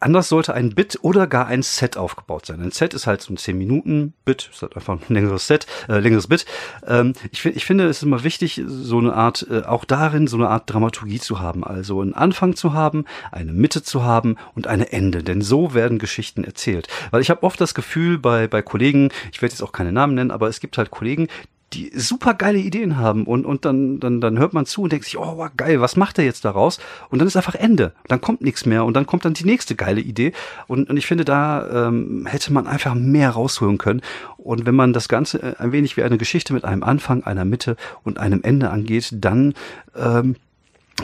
Anders 0.00 0.28
sollte 0.28 0.54
ein 0.54 0.74
Bit 0.74 0.98
oder 1.02 1.26
gar 1.26 1.46
ein 1.46 1.62
Set 1.62 1.96
aufgebaut 1.96 2.46
sein. 2.46 2.60
Ein 2.60 2.70
Set 2.70 2.94
ist 2.94 3.06
halt 3.06 3.22
so 3.22 3.32
ein 3.32 3.36
10 3.36 3.56
Minuten 3.56 4.12
Bit, 4.24 4.50
ist 4.52 4.62
halt 4.62 4.76
einfach 4.76 4.94
ein 4.94 5.14
längeres 5.14 5.46
Set, 5.46 5.66
äh, 5.88 5.98
längeres 5.98 6.28
Bit. 6.28 6.46
Ähm, 6.86 7.14
ich, 7.30 7.44
ich 7.44 7.64
finde 7.64 7.86
es 7.86 7.98
ist 7.98 8.02
immer 8.02 8.24
wichtig, 8.24 8.62
so 8.66 8.98
eine 8.98 9.14
Art, 9.14 9.46
äh, 9.50 9.62
auch 9.62 9.84
darin 9.84 10.26
so 10.26 10.36
eine 10.36 10.48
Art 10.48 10.72
Dramaturgie 10.72 11.20
zu 11.20 11.40
haben. 11.40 11.64
Also 11.64 12.00
einen 12.00 12.14
Anfang 12.14 12.54
zu 12.56 12.72
haben, 12.72 13.04
eine 13.30 13.52
Mitte 13.52 13.82
zu 13.82 14.04
haben 14.04 14.36
und 14.54 14.66
eine 14.66 14.92
Ende. 14.92 15.22
Denn 15.22 15.42
so 15.42 15.74
werden 15.74 15.98
Geschichten 15.98 16.44
erzählt. 16.44 16.88
Weil 17.10 17.22
ich 17.22 17.30
habe 17.30 17.42
oft 17.42 17.60
das 17.60 17.74
Gefühl 17.74 18.18
bei, 18.18 18.46
bei 18.46 18.62
Kollegen, 18.62 19.10
ich 19.32 19.42
werde 19.42 19.52
jetzt 19.52 19.62
auch 19.62 19.72
keine 19.72 19.92
Namen 19.92 20.14
nennen, 20.14 20.30
aber 20.30 20.48
es 20.48 20.60
gibt 20.60 20.78
halt 20.78 20.90
Kollegen, 20.90 21.28
die 21.72 21.90
super 21.94 22.34
geile 22.34 22.58
Ideen 22.58 22.96
haben 22.96 23.24
und, 23.24 23.46
und 23.46 23.64
dann, 23.64 24.00
dann, 24.00 24.20
dann 24.20 24.38
hört 24.38 24.52
man 24.52 24.66
zu 24.66 24.82
und 24.82 24.92
denkt 24.92 25.04
sich, 25.04 25.18
oh, 25.18 25.36
wow, 25.36 25.50
geil, 25.56 25.80
was 25.80 25.96
macht 25.96 26.18
er 26.18 26.24
jetzt 26.24 26.44
daraus? 26.44 26.78
Und 27.10 27.18
dann 27.18 27.28
ist 27.28 27.36
einfach 27.36 27.54
Ende. 27.54 27.92
Dann 28.08 28.20
kommt 28.20 28.42
nichts 28.42 28.66
mehr 28.66 28.84
und 28.84 28.94
dann 28.94 29.06
kommt 29.06 29.24
dann 29.24 29.34
die 29.34 29.44
nächste 29.44 29.74
geile 29.74 30.00
Idee. 30.00 30.32
Und, 30.66 30.90
und 30.90 30.96
ich 30.96 31.06
finde, 31.06 31.24
da 31.24 31.88
ähm, 31.88 32.26
hätte 32.26 32.52
man 32.52 32.66
einfach 32.66 32.94
mehr 32.94 33.30
rausholen 33.30 33.78
können. 33.78 34.02
Und 34.36 34.66
wenn 34.66 34.74
man 34.74 34.92
das 34.92 35.08
Ganze 35.08 35.42
äh, 35.42 35.54
ein 35.58 35.72
wenig 35.72 35.96
wie 35.96 36.02
eine 36.02 36.18
Geschichte 36.18 36.52
mit 36.52 36.64
einem 36.64 36.82
Anfang, 36.82 37.24
einer 37.24 37.44
Mitte 37.44 37.76
und 38.04 38.18
einem 38.18 38.42
Ende 38.42 38.70
angeht, 38.70 39.08
dann 39.12 39.54
ähm, 39.96 40.36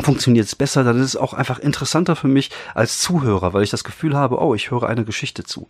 funktioniert 0.02 0.46
es 0.46 0.54
besser, 0.54 0.84
dann 0.84 0.98
ist 0.98 1.06
es 1.06 1.16
auch 1.16 1.32
einfach 1.32 1.58
interessanter 1.58 2.16
für 2.16 2.28
mich 2.28 2.50
als 2.74 2.98
Zuhörer, 2.98 3.52
weil 3.52 3.62
ich 3.62 3.70
das 3.70 3.84
Gefühl 3.84 4.16
habe, 4.16 4.40
oh, 4.40 4.54
ich 4.54 4.70
höre 4.70 4.84
eine 4.84 5.04
Geschichte 5.04 5.44
zu. 5.44 5.68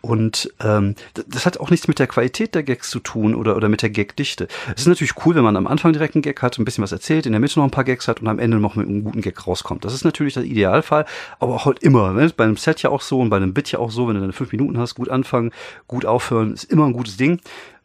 Und 0.00 0.52
ähm, 0.60 0.94
das 1.28 1.44
hat 1.46 1.60
auch 1.60 1.70
nichts 1.70 1.86
mit 1.86 1.98
der 1.98 2.06
Qualität 2.06 2.54
der 2.54 2.62
Gags 2.62 2.90
zu 2.90 3.00
tun 3.00 3.34
oder, 3.34 3.56
oder 3.56 3.68
mit 3.68 3.82
der 3.82 3.90
Gagdichte. 3.90 4.48
Es 4.74 4.82
ist 4.82 4.88
natürlich 4.88 5.14
cool, 5.24 5.34
wenn 5.34 5.44
man 5.44 5.56
am 5.56 5.66
Anfang 5.66 5.92
direkt 5.92 6.14
einen 6.14 6.22
Gag 6.22 6.40
hat, 6.42 6.58
ein 6.58 6.64
bisschen 6.64 6.82
was 6.82 6.92
erzählt, 6.92 7.26
in 7.26 7.32
der 7.32 7.40
Mitte 7.40 7.58
noch 7.58 7.64
ein 7.64 7.70
paar 7.70 7.84
Gags 7.84 8.08
hat 8.08 8.20
und 8.20 8.28
am 8.28 8.38
Ende 8.38 8.58
noch 8.58 8.76
mit 8.76 8.88
einem 8.88 9.04
guten 9.04 9.20
Gag 9.20 9.46
rauskommt. 9.46 9.84
Das 9.84 9.92
ist 9.92 10.04
natürlich 10.04 10.34
der 10.34 10.44
Idealfall, 10.44 11.04
aber 11.38 11.54
auch 11.54 11.66
halt 11.66 11.82
immer. 11.82 12.12
Ne? 12.12 12.32
Bei 12.36 12.44
einem 12.44 12.56
Set 12.56 12.82
ja 12.82 12.90
auch 12.90 13.02
so 13.02 13.20
und 13.20 13.30
bei 13.30 13.36
einem 13.36 13.52
Bit 13.52 13.72
ja 13.72 13.78
auch 13.78 13.90
so, 13.90 14.08
wenn 14.08 14.14
du 14.14 14.20
dann 14.20 14.32
fünf 14.32 14.52
Minuten 14.52 14.78
hast, 14.78 14.94
gut 14.94 15.10
anfangen, 15.10 15.52
gut 15.86 16.06
aufhören, 16.06 16.54
ist 16.54 16.64
immer 16.64 16.86
ein 16.86 16.92
gutes 16.92 17.16
Ding 17.16 17.40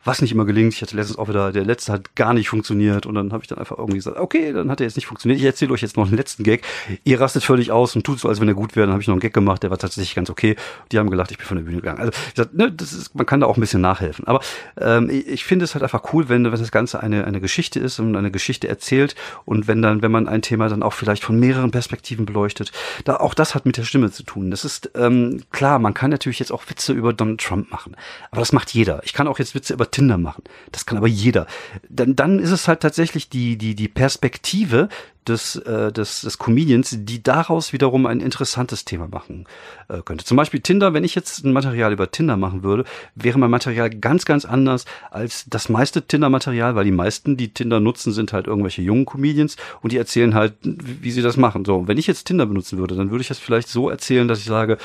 was 0.06 0.22
nicht 0.22 0.32
immer 0.32 0.46
gelingt. 0.46 0.74
Ich 0.74 0.82
hatte 0.82 0.96
letztens 0.96 1.18
auch 1.18 1.28
wieder, 1.28 1.52
der 1.52 1.66
letzte 1.66 1.92
hat 1.92 2.16
gar 2.16 2.34
nicht 2.34 2.48
funktioniert 2.48 3.08
und 3.08 3.16
dann 3.16 3.34
habe 3.34 3.44
ich 3.44 3.48
dann 3.48 3.58
einfach 3.58 3.78
irgendwie 3.78 3.98
gesagt, 3.98 4.18
okay, 4.18 4.54
dann 4.54 4.70
hat 4.70 4.80
er 4.80 4.86
jetzt 4.86 4.96
nicht 4.96 5.08
funktioniert. 5.08 5.40
Ich 5.40 5.46
erzähle 5.46 5.74
euch 5.74 5.82
jetzt 5.82 5.98
noch 5.98 6.06
einen 6.06 6.16
letzten 6.16 6.44
Gag. 6.44 6.64
Ihr 7.04 7.20
rastet 7.20 7.44
völlig 7.44 7.72
aus 7.72 7.96
und 7.96 8.06
tut 8.06 8.20
so, 8.20 8.30
als 8.30 8.40
wenn 8.40 8.48
er 8.48 8.54
gut 8.54 8.76
wäre. 8.76 8.86
Dann 8.86 8.94
habe 8.94 9.02
ich 9.02 9.08
noch 9.08 9.14
einen 9.14 9.20
Gag 9.20 9.34
gemacht, 9.34 9.64
der 9.64 9.72
war 9.72 9.80
tatsächlich 9.80 10.14
ganz 10.14 10.30
okay. 10.30 10.56
Die 10.92 11.00
haben 11.00 11.10
gelacht, 11.10 11.32
ich 11.32 11.38
bin 11.38 11.48
von 11.48 11.58
der 11.58 11.64
Bühne 11.64 11.78
gegangen. 11.78 12.00
Also 12.00 12.12
ich 12.28 12.36
sag, 12.36 12.54
ne, 12.54 12.72
das 12.72 12.94
ist, 12.94 13.16
man 13.16 13.26
kann 13.26 13.40
da 13.40 13.48
auch 13.48 13.58
ein 13.58 13.62
bisschen 13.62 13.82
nachhelfen. 13.82 14.28
Aber 14.28 14.42
ähm, 14.80 15.10
ich, 15.10 15.44
finde 15.44 15.66
es 15.66 15.74
halt 15.74 15.84
einfach 15.84 16.14
cool, 16.14 16.30
wenn, 16.30 16.44
wenn 16.44 16.52
das 16.52 16.72
Ganze 16.72 17.00
eine, 17.00 17.26
eine 17.26 17.42
Geschichte 17.42 17.80
ist 17.80 18.00
und 18.00 18.16
eine 18.16 18.30
Geschichte 18.30 18.68
erzählt 18.68 19.16
und 19.46 19.68
wenn 19.68 19.82
dann, 19.82 20.04
wenn 20.04 20.12
man 20.12 20.28
ein 20.28 20.44
Thema 20.44 20.70
dann 20.70 20.84
auch 20.84 20.94
vielleicht 20.94 21.24
von 21.24 21.40
mehreren 21.40 21.72
Perspektiven 21.72 22.28
beleuchtet. 22.28 22.72
Da 23.06 23.18
auch 23.18 23.34
das 23.34 23.56
hat 23.56 23.66
mit 23.66 23.78
der 23.78 23.84
Stimme 23.84 24.12
zu 24.12 24.22
tun. 24.22 24.52
Das 24.52 24.66
ist 24.66 24.92
ähm, 24.96 25.42
klar, 25.52 25.80
man 25.80 25.96
kann 25.96 26.12
natürlich 26.12 26.40
jetzt 26.40 26.52
auch 26.52 26.64
Witze 26.70 26.94
über 26.94 27.12
Donald 27.12 27.42
Trump 27.42 27.72
machen. 27.72 27.96
Aber 28.30 28.42
das 28.42 28.52
macht 28.52 28.74
jeder. 28.74 29.02
Ich 29.04 29.14
kann 29.14 29.28
auch 29.28 29.40
jetzt 29.40 29.56
Witze 29.56 29.74
über 29.74 29.90
Tinder 29.96 30.18
machen. 30.18 30.44
Das 30.74 30.86
kann 30.86 30.98
aber 30.98 31.08
jeder. 31.08 31.48
Dann, 31.88 32.18
dann 32.18 32.40
ist 32.40 32.52
es 32.52 32.68
halt 32.68 32.82
tatsächlich 32.82 33.30
die, 33.30 33.58
die, 33.58 33.76
die 33.76 33.88
Perspektive 33.88 34.90
des, 35.26 35.56
äh, 35.56 35.94
des, 35.94 36.20
des 36.20 36.38
Comedians, 36.38 36.98
die 37.00 37.24
daraus 37.24 37.72
wiederum 37.72 38.06
ein 38.06 38.20
interessantes 38.20 38.84
Thema 38.84 39.08
machen 39.08 39.46
äh, 39.88 40.02
könnte. 40.02 40.26
Zum 40.26 40.36
Beispiel 40.36 40.60
Tinder, 40.60 40.94
wenn 40.94 41.06
ich 41.06 41.16
jetzt 41.16 41.46
ein 41.46 41.54
Material 41.54 41.94
über 41.94 42.12
Tinder 42.12 42.36
machen 42.36 42.62
würde, 42.62 42.84
wäre 43.16 43.40
mein 43.40 43.50
Material 43.50 43.90
ganz, 43.90 44.26
ganz 44.26 44.44
anders 44.44 44.84
als 45.12 45.46
das 45.48 45.70
meiste 45.70 46.02
Tinder-Material, 46.02 46.76
weil 46.76 46.84
die 46.84 46.92
meisten, 46.92 47.38
die 47.38 47.54
Tinder 47.54 47.80
nutzen, 47.80 48.12
sind 48.12 48.34
halt 48.34 48.48
irgendwelche 48.48 48.82
jungen 48.82 49.06
Comedians 49.06 49.56
und 49.82 49.94
die 49.94 49.98
erzählen 49.98 50.36
halt, 50.36 50.56
wie 50.62 51.12
sie 51.12 51.22
das 51.22 51.38
machen. 51.38 51.64
So, 51.64 51.88
wenn 51.88 51.98
ich 51.98 52.08
jetzt 52.08 52.26
Tinder 52.26 52.46
benutzen 52.46 52.78
würde, 52.78 52.96
dann 52.96 53.12
würde 53.12 53.22
ich 53.22 53.30
das 53.30 53.40
vielleicht 53.40 53.70
so 53.70 53.90
erzählen, 53.90 54.28
dass 54.28 54.40
ich 54.40 54.46
sage, 54.46 54.78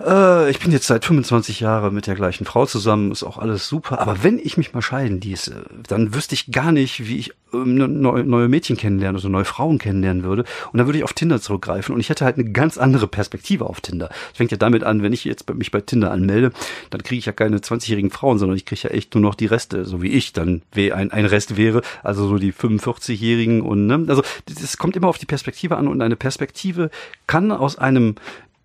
äh, 0.00 0.50
ich 0.50 0.58
bin 0.58 0.72
jetzt 0.72 0.86
seit 0.86 1.04
25 1.04 1.60
Jahren 1.60 1.94
mit 1.94 2.06
der 2.06 2.14
gleichen 2.14 2.44
Frau 2.44 2.66
zusammen, 2.66 3.12
ist 3.12 3.22
auch 3.22 3.38
alles 3.38 3.68
super. 3.68 4.00
Aber 4.00 4.22
wenn 4.22 4.38
ich 4.38 4.56
mich 4.56 4.74
mal 4.74 4.82
scheiden 4.82 5.20
ließe, 5.20 5.64
dann 5.86 6.14
wüsste 6.14 6.34
ich 6.34 6.50
gar 6.50 6.72
nicht, 6.72 7.06
wie 7.06 7.18
ich 7.18 7.32
ähm, 7.52 7.76
ne, 7.76 7.88
neue, 7.88 8.24
neue 8.24 8.48
Mädchen 8.48 8.76
kennenlernen, 8.76 9.16
also 9.16 9.28
neue 9.28 9.44
Frauen 9.44 9.78
kennenlernen 9.78 10.24
würde. 10.24 10.44
Und 10.72 10.78
dann 10.78 10.86
würde 10.86 10.98
ich 10.98 11.04
auf 11.04 11.12
Tinder 11.12 11.40
zurückgreifen 11.40 11.94
und 11.94 12.00
ich 12.00 12.08
hätte 12.08 12.24
halt 12.24 12.36
eine 12.36 12.50
ganz 12.50 12.76
andere 12.76 13.06
Perspektive 13.06 13.66
auf 13.66 13.80
Tinder. 13.80 14.10
Es 14.32 14.38
fängt 14.38 14.50
ja 14.50 14.56
damit 14.56 14.82
an, 14.82 15.02
wenn 15.02 15.12
ich 15.12 15.24
jetzt 15.24 15.52
mich 15.54 15.70
bei 15.70 15.80
Tinder 15.80 16.10
anmelde, 16.10 16.52
dann 16.90 17.02
kriege 17.02 17.18
ich 17.18 17.26
ja 17.26 17.32
keine 17.32 17.58
20-jährigen 17.58 18.10
Frauen, 18.10 18.38
sondern 18.38 18.56
ich 18.56 18.66
kriege 18.66 18.80
ja 18.84 18.90
echt 18.90 19.14
nur 19.14 19.22
noch 19.22 19.36
die 19.36 19.46
Reste, 19.46 19.84
so 19.84 20.02
wie 20.02 20.08
ich 20.08 20.32
dann 20.32 20.62
ein, 20.74 21.12
ein 21.12 21.26
Rest 21.26 21.56
wäre, 21.56 21.82
also 22.02 22.26
so 22.26 22.38
die 22.38 22.52
45-Jährigen 22.52 23.62
und 23.62 23.86
ne, 23.86 24.04
also 24.08 24.22
es 24.48 24.76
kommt 24.76 24.96
immer 24.96 25.08
auf 25.08 25.18
die 25.18 25.26
Perspektive 25.26 25.76
an 25.76 25.86
und 25.86 26.02
eine 26.02 26.16
Perspektive 26.16 26.90
kann 27.26 27.52
aus 27.52 27.78
einem 27.78 28.16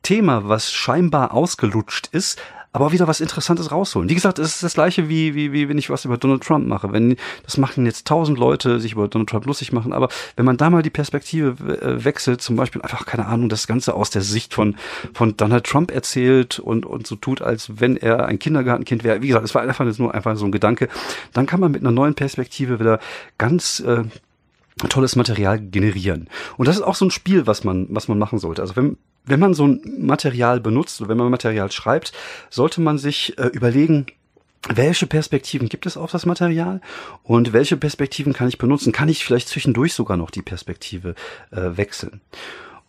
Thema, 0.03 0.47
was 0.47 0.71
scheinbar 0.71 1.33
ausgelutscht 1.33 2.07
ist, 2.11 2.39
aber 2.71 2.91
wieder 2.91 3.07
was 3.07 3.19
Interessantes 3.19 3.71
rausholen. 3.71 4.09
Wie 4.09 4.15
gesagt, 4.15 4.37
es 4.37 4.55
ist 4.55 4.63
das 4.63 4.75
gleiche 4.75 5.09
wie, 5.09 5.33
wie, 5.33 5.53
wie 5.53 5.69
wenn 5.69 5.77
ich 5.77 5.89
was 5.89 6.05
über 6.05 6.17
Donald 6.17 6.43
Trump 6.43 6.67
mache. 6.67 6.91
Wenn, 6.91 7.15
das 7.43 7.57
machen 7.57 7.85
jetzt 7.85 8.05
tausend 8.05 8.37
Leute, 8.37 8.79
sich 8.79 8.91
über 8.91 9.07
Donald 9.07 9.29
Trump 9.29 9.45
lustig 9.45 9.71
machen, 9.71 9.91
aber 9.91 10.09
wenn 10.35 10.45
man 10.45 10.57
da 10.57 10.69
mal 10.69 10.83
die 10.83 10.91
Perspektive 10.91 11.81
äh, 11.81 12.03
wechselt, 12.05 12.41
zum 12.41 12.55
Beispiel 12.55 12.81
einfach, 12.81 13.05
keine 13.05 13.25
Ahnung, 13.25 13.49
das 13.49 13.65
Ganze 13.65 13.95
aus 13.95 14.11
der 14.11 14.21
Sicht 14.21 14.53
von, 14.53 14.75
von 15.13 15.35
Donald 15.35 15.65
Trump 15.65 15.91
erzählt 15.91 16.59
und, 16.59 16.85
und 16.85 17.07
so 17.07 17.15
tut, 17.15 17.41
als 17.41 17.79
wenn 17.79 17.97
er 17.97 18.27
ein 18.27 18.37
Kindergartenkind 18.37 19.03
wäre. 19.03 19.21
Wie 19.21 19.27
gesagt, 19.27 19.45
es 19.45 19.55
war 19.55 19.63
einfach 19.63 19.85
nur 19.97 20.13
einfach 20.13 20.35
so 20.35 20.45
ein 20.45 20.51
Gedanke. 20.51 20.89
Dann 21.33 21.47
kann 21.47 21.59
man 21.59 21.71
mit 21.71 21.81
einer 21.81 21.91
neuen 21.91 22.13
Perspektive 22.13 22.79
wieder 22.79 22.99
ganz, 23.37 23.79
äh, 23.79 24.03
tolles 24.87 25.17
Material 25.17 25.59
generieren. 25.59 26.29
Und 26.55 26.67
das 26.67 26.77
ist 26.77 26.83
auch 26.83 26.95
so 26.95 27.05
ein 27.05 27.11
Spiel, 27.11 27.47
was 27.47 27.65
man, 27.65 27.87
was 27.89 28.07
man 28.07 28.17
machen 28.17 28.39
sollte. 28.39 28.61
Also 28.61 28.77
wenn, 28.77 28.97
wenn 29.25 29.39
man 29.39 29.53
so 29.53 29.67
ein 29.67 29.81
Material 29.99 30.59
benutzt 30.59 31.07
wenn 31.07 31.17
man 31.17 31.29
Material 31.29 31.71
schreibt, 31.71 32.13
sollte 32.49 32.81
man 32.81 32.97
sich 32.97 33.37
äh, 33.37 33.47
überlegen, 33.47 34.07
welche 34.67 35.07
Perspektiven 35.07 35.69
gibt 35.69 35.85
es 35.85 35.95
auf 35.95 36.11
das 36.11 36.25
Material 36.25 36.81
und 37.23 37.53
welche 37.53 37.77
Perspektiven 37.77 38.33
kann 38.33 38.49
ich 38.49 38.57
benutzen? 38.57 38.91
Kann 38.91 39.07
ich 39.07 39.23
vielleicht 39.23 39.47
zwischendurch 39.47 39.93
sogar 39.93 40.17
noch 40.17 40.31
die 40.31 40.41
Perspektive 40.41 41.15
äh, 41.51 41.77
wechseln? 41.77 42.19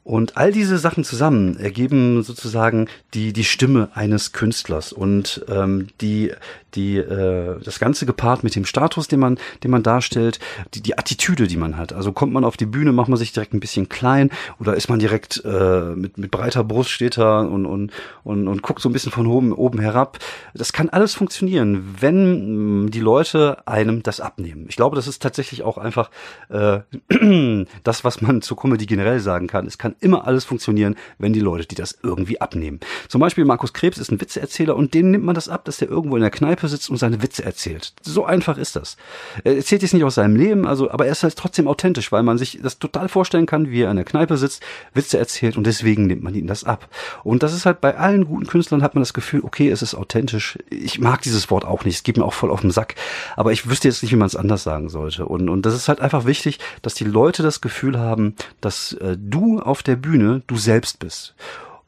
Und 0.02 0.36
all 0.36 0.50
diese 0.50 0.78
Sachen 0.78 1.04
zusammen 1.04 1.56
ergeben 1.58 2.22
sozusagen 2.22 2.88
die, 3.14 3.32
die 3.32 3.44
Stimme 3.44 3.90
eines 3.94 4.32
Künstlers 4.32 4.92
und 4.92 5.44
ähm, 5.48 5.88
die, 6.00 6.32
die, 6.74 6.96
äh, 6.96 7.60
das 7.62 7.78
Ganze 7.78 8.06
gepaart 8.06 8.42
mit 8.42 8.56
dem 8.56 8.64
Status, 8.64 9.08
den 9.08 9.20
man, 9.20 9.38
den 9.62 9.70
man 9.70 9.82
darstellt, 9.82 10.40
die, 10.74 10.80
die 10.80 10.96
Attitüde, 10.96 11.46
die 11.46 11.56
man 11.56 11.76
hat. 11.76 11.92
Also 11.92 12.12
kommt 12.12 12.32
man 12.32 12.44
auf 12.44 12.56
die 12.56 12.66
Bühne, 12.66 12.92
macht 12.92 13.08
man 13.08 13.18
sich 13.18 13.32
direkt 13.32 13.52
ein 13.52 13.60
bisschen 13.60 13.88
klein 13.88 14.30
oder 14.58 14.74
ist 14.74 14.88
man 14.88 14.98
direkt 14.98 15.42
äh, 15.44 15.94
mit, 15.94 16.16
mit 16.16 16.30
breiter 16.30 16.64
Brust 16.64 16.90
steht 16.90 17.18
da 17.18 17.40
und, 17.40 17.66
und, 17.66 17.92
und, 18.24 18.48
und 18.48 18.62
guckt 18.62 18.80
so 18.80 18.88
ein 18.88 18.92
bisschen 18.92 19.12
von 19.12 19.26
oben, 19.26 19.52
oben 19.52 19.80
herab. 19.80 20.18
Das 20.54 20.72
kann 20.72 20.88
alles 20.88 21.14
funktionieren, 21.14 21.96
wenn 22.00 22.90
die 22.90 23.00
Leute 23.00 23.66
einem 23.66 24.02
das 24.02 24.20
abnehmen. 24.20 24.66
Ich 24.68 24.76
glaube, 24.76 24.96
das 24.96 25.06
ist 25.06 25.20
tatsächlich 25.20 25.62
auch 25.62 25.76
einfach 25.76 26.10
äh, 26.48 26.80
das, 27.84 28.04
was 28.04 28.22
man 28.22 28.40
zur 28.40 28.56
Comedy 28.56 28.86
generell 28.86 29.20
sagen 29.20 29.46
kann. 29.46 29.66
Es 29.66 29.76
kann 29.76 29.90
kann 29.90 29.96
immer 30.00 30.26
alles 30.26 30.44
funktionieren, 30.44 30.96
wenn 31.18 31.32
die 31.32 31.40
Leute, 31.40 31.66
die 31.66 31.74
das 31.74 31.98
irgendwie 32.02 32.40
abnehmen. 32.40 32.80
Zum 33.08 33.20
Beispiel 33.20 33.44
Markus 33.44 33.72
Krebs 33.72 33.98
ist 33.98 34.10
ein 34.10 34.20
Witzeerzähler 34.20 34.76
und 34.76 34.94
dem 34.94 35.10
nimmt 35.10 35.24
man 35.24 35.34
das 35.34 35.48
ab, 35.48 35.64
dass 35.64 35.78
der 35.78 35.88
irgendwo 35.88 36.16
in 36.16 36.22
der 36.22 36.30
Kneipe 36.30 36.59
sitzt 36.68 36.90
und 36.90 36.96
seine 36.96 37.22
Witze 37.22 37.44
erzählt. 37.44 37.92
So 38.02 38.24
einfach 38.24 38.58
ist 38.58 38.76
das. 38.76 38.96
Er 39.44 39.56
erzählt 39.56 39.82
jetzt 39.82 39.94
nicht 39.94 40.04
aus 40.04 40.16
seinem 40.16 40.36
Leben, 40.36 40.66
also, 40.66 40.90
aber 40.90 41.06
er 41.06 41.12
ist 41.12 41.22
halt 41.22 41.36
trotzdem 41.36 41.68
authentisch, 41.68 42.12
weil 42.12 42.22
man 42.22 42.38
sich 42.38 42.60
das 42.62 42.78
total 42.78 43.08
vorstellen 43.08 43.46
kann, 43.46 43.70
wie 43.70 43.82
er 43.82 43.90
in 43.90 43.96
der 43.96 44.04
Kneipe 44.04 44.36
sitzt, 44.36 44.62
Witze 44.94 45.18
erzählt 45.18 45.56
und 45.56 45.66
deswegen 45.66 46.06
nimmt 46.06 46.22
man 46.22 46.34
ihn 46.34 46.46
das 46.46 46.64
ab. 46.64 46.88
Und 47.24 47.42
das 47.42 47.54
ist 47.54 47.66
halt 47.66 47.80
bei 47.80 47.96
allen 47.96 48.24
guten 48.24 48.46
Künstlern 48.46 48.82
hat 48.82 48.94
man 48.94 49.02
das 49.02 49.14
Gefühl, 49.14 49.42
okay, 49.44 49.70
es 49.70 49.82
ist 49.82 49.94
authentisch. 49.94 50.58
Ich 50.70 50.98
mag 50.98 51.22
dieses 51.22 51.50
Wort 51.50 51.64
auch 51.64 51.84
nicht, 51.84 51.96
es 51.96 52.02
geht 52.02 52.16
mir 52.16 52.24
auch 52.24 52.34
voll 52.34 52.50
auf 52.50 52.60
den 52.60 52.70
Sack, 52.70 52.94
aber 53.36 53.52
ich 53.52 53.68
wüsste 53.68 53.88
jetzt 53.88 54.02
nicht, 54.02 54.12
wie 54.12 54.16
man 54.16 54.26
es 54.26 54.36
anders 54.36 54.62
sagen 54.62 54.88
sollte. 54.88 55.26
Und, 55.26 55.48
und 55.48 55.66
das 55.66 55.74
ist 55.74 55.88
halt 55.88 56.00
einfach 56.00 56.26
wichtig, 56.26 56.58
dass 56.82 56.94
die 56.94 57.04
Leute 57.04 57.42
das 57.42 57.60
Gefühl 57.60 57.98
haben, 57.98 58.34
dass 58.60 58.92
äh, 58.94 59.16
du 59.18 59.60
auf 59.60 59.82
der 59.82 59.96
Bühne 59.96 60.42
du 60.46 60.56
selbst 60.56 60.98
bist. 60.98 61.34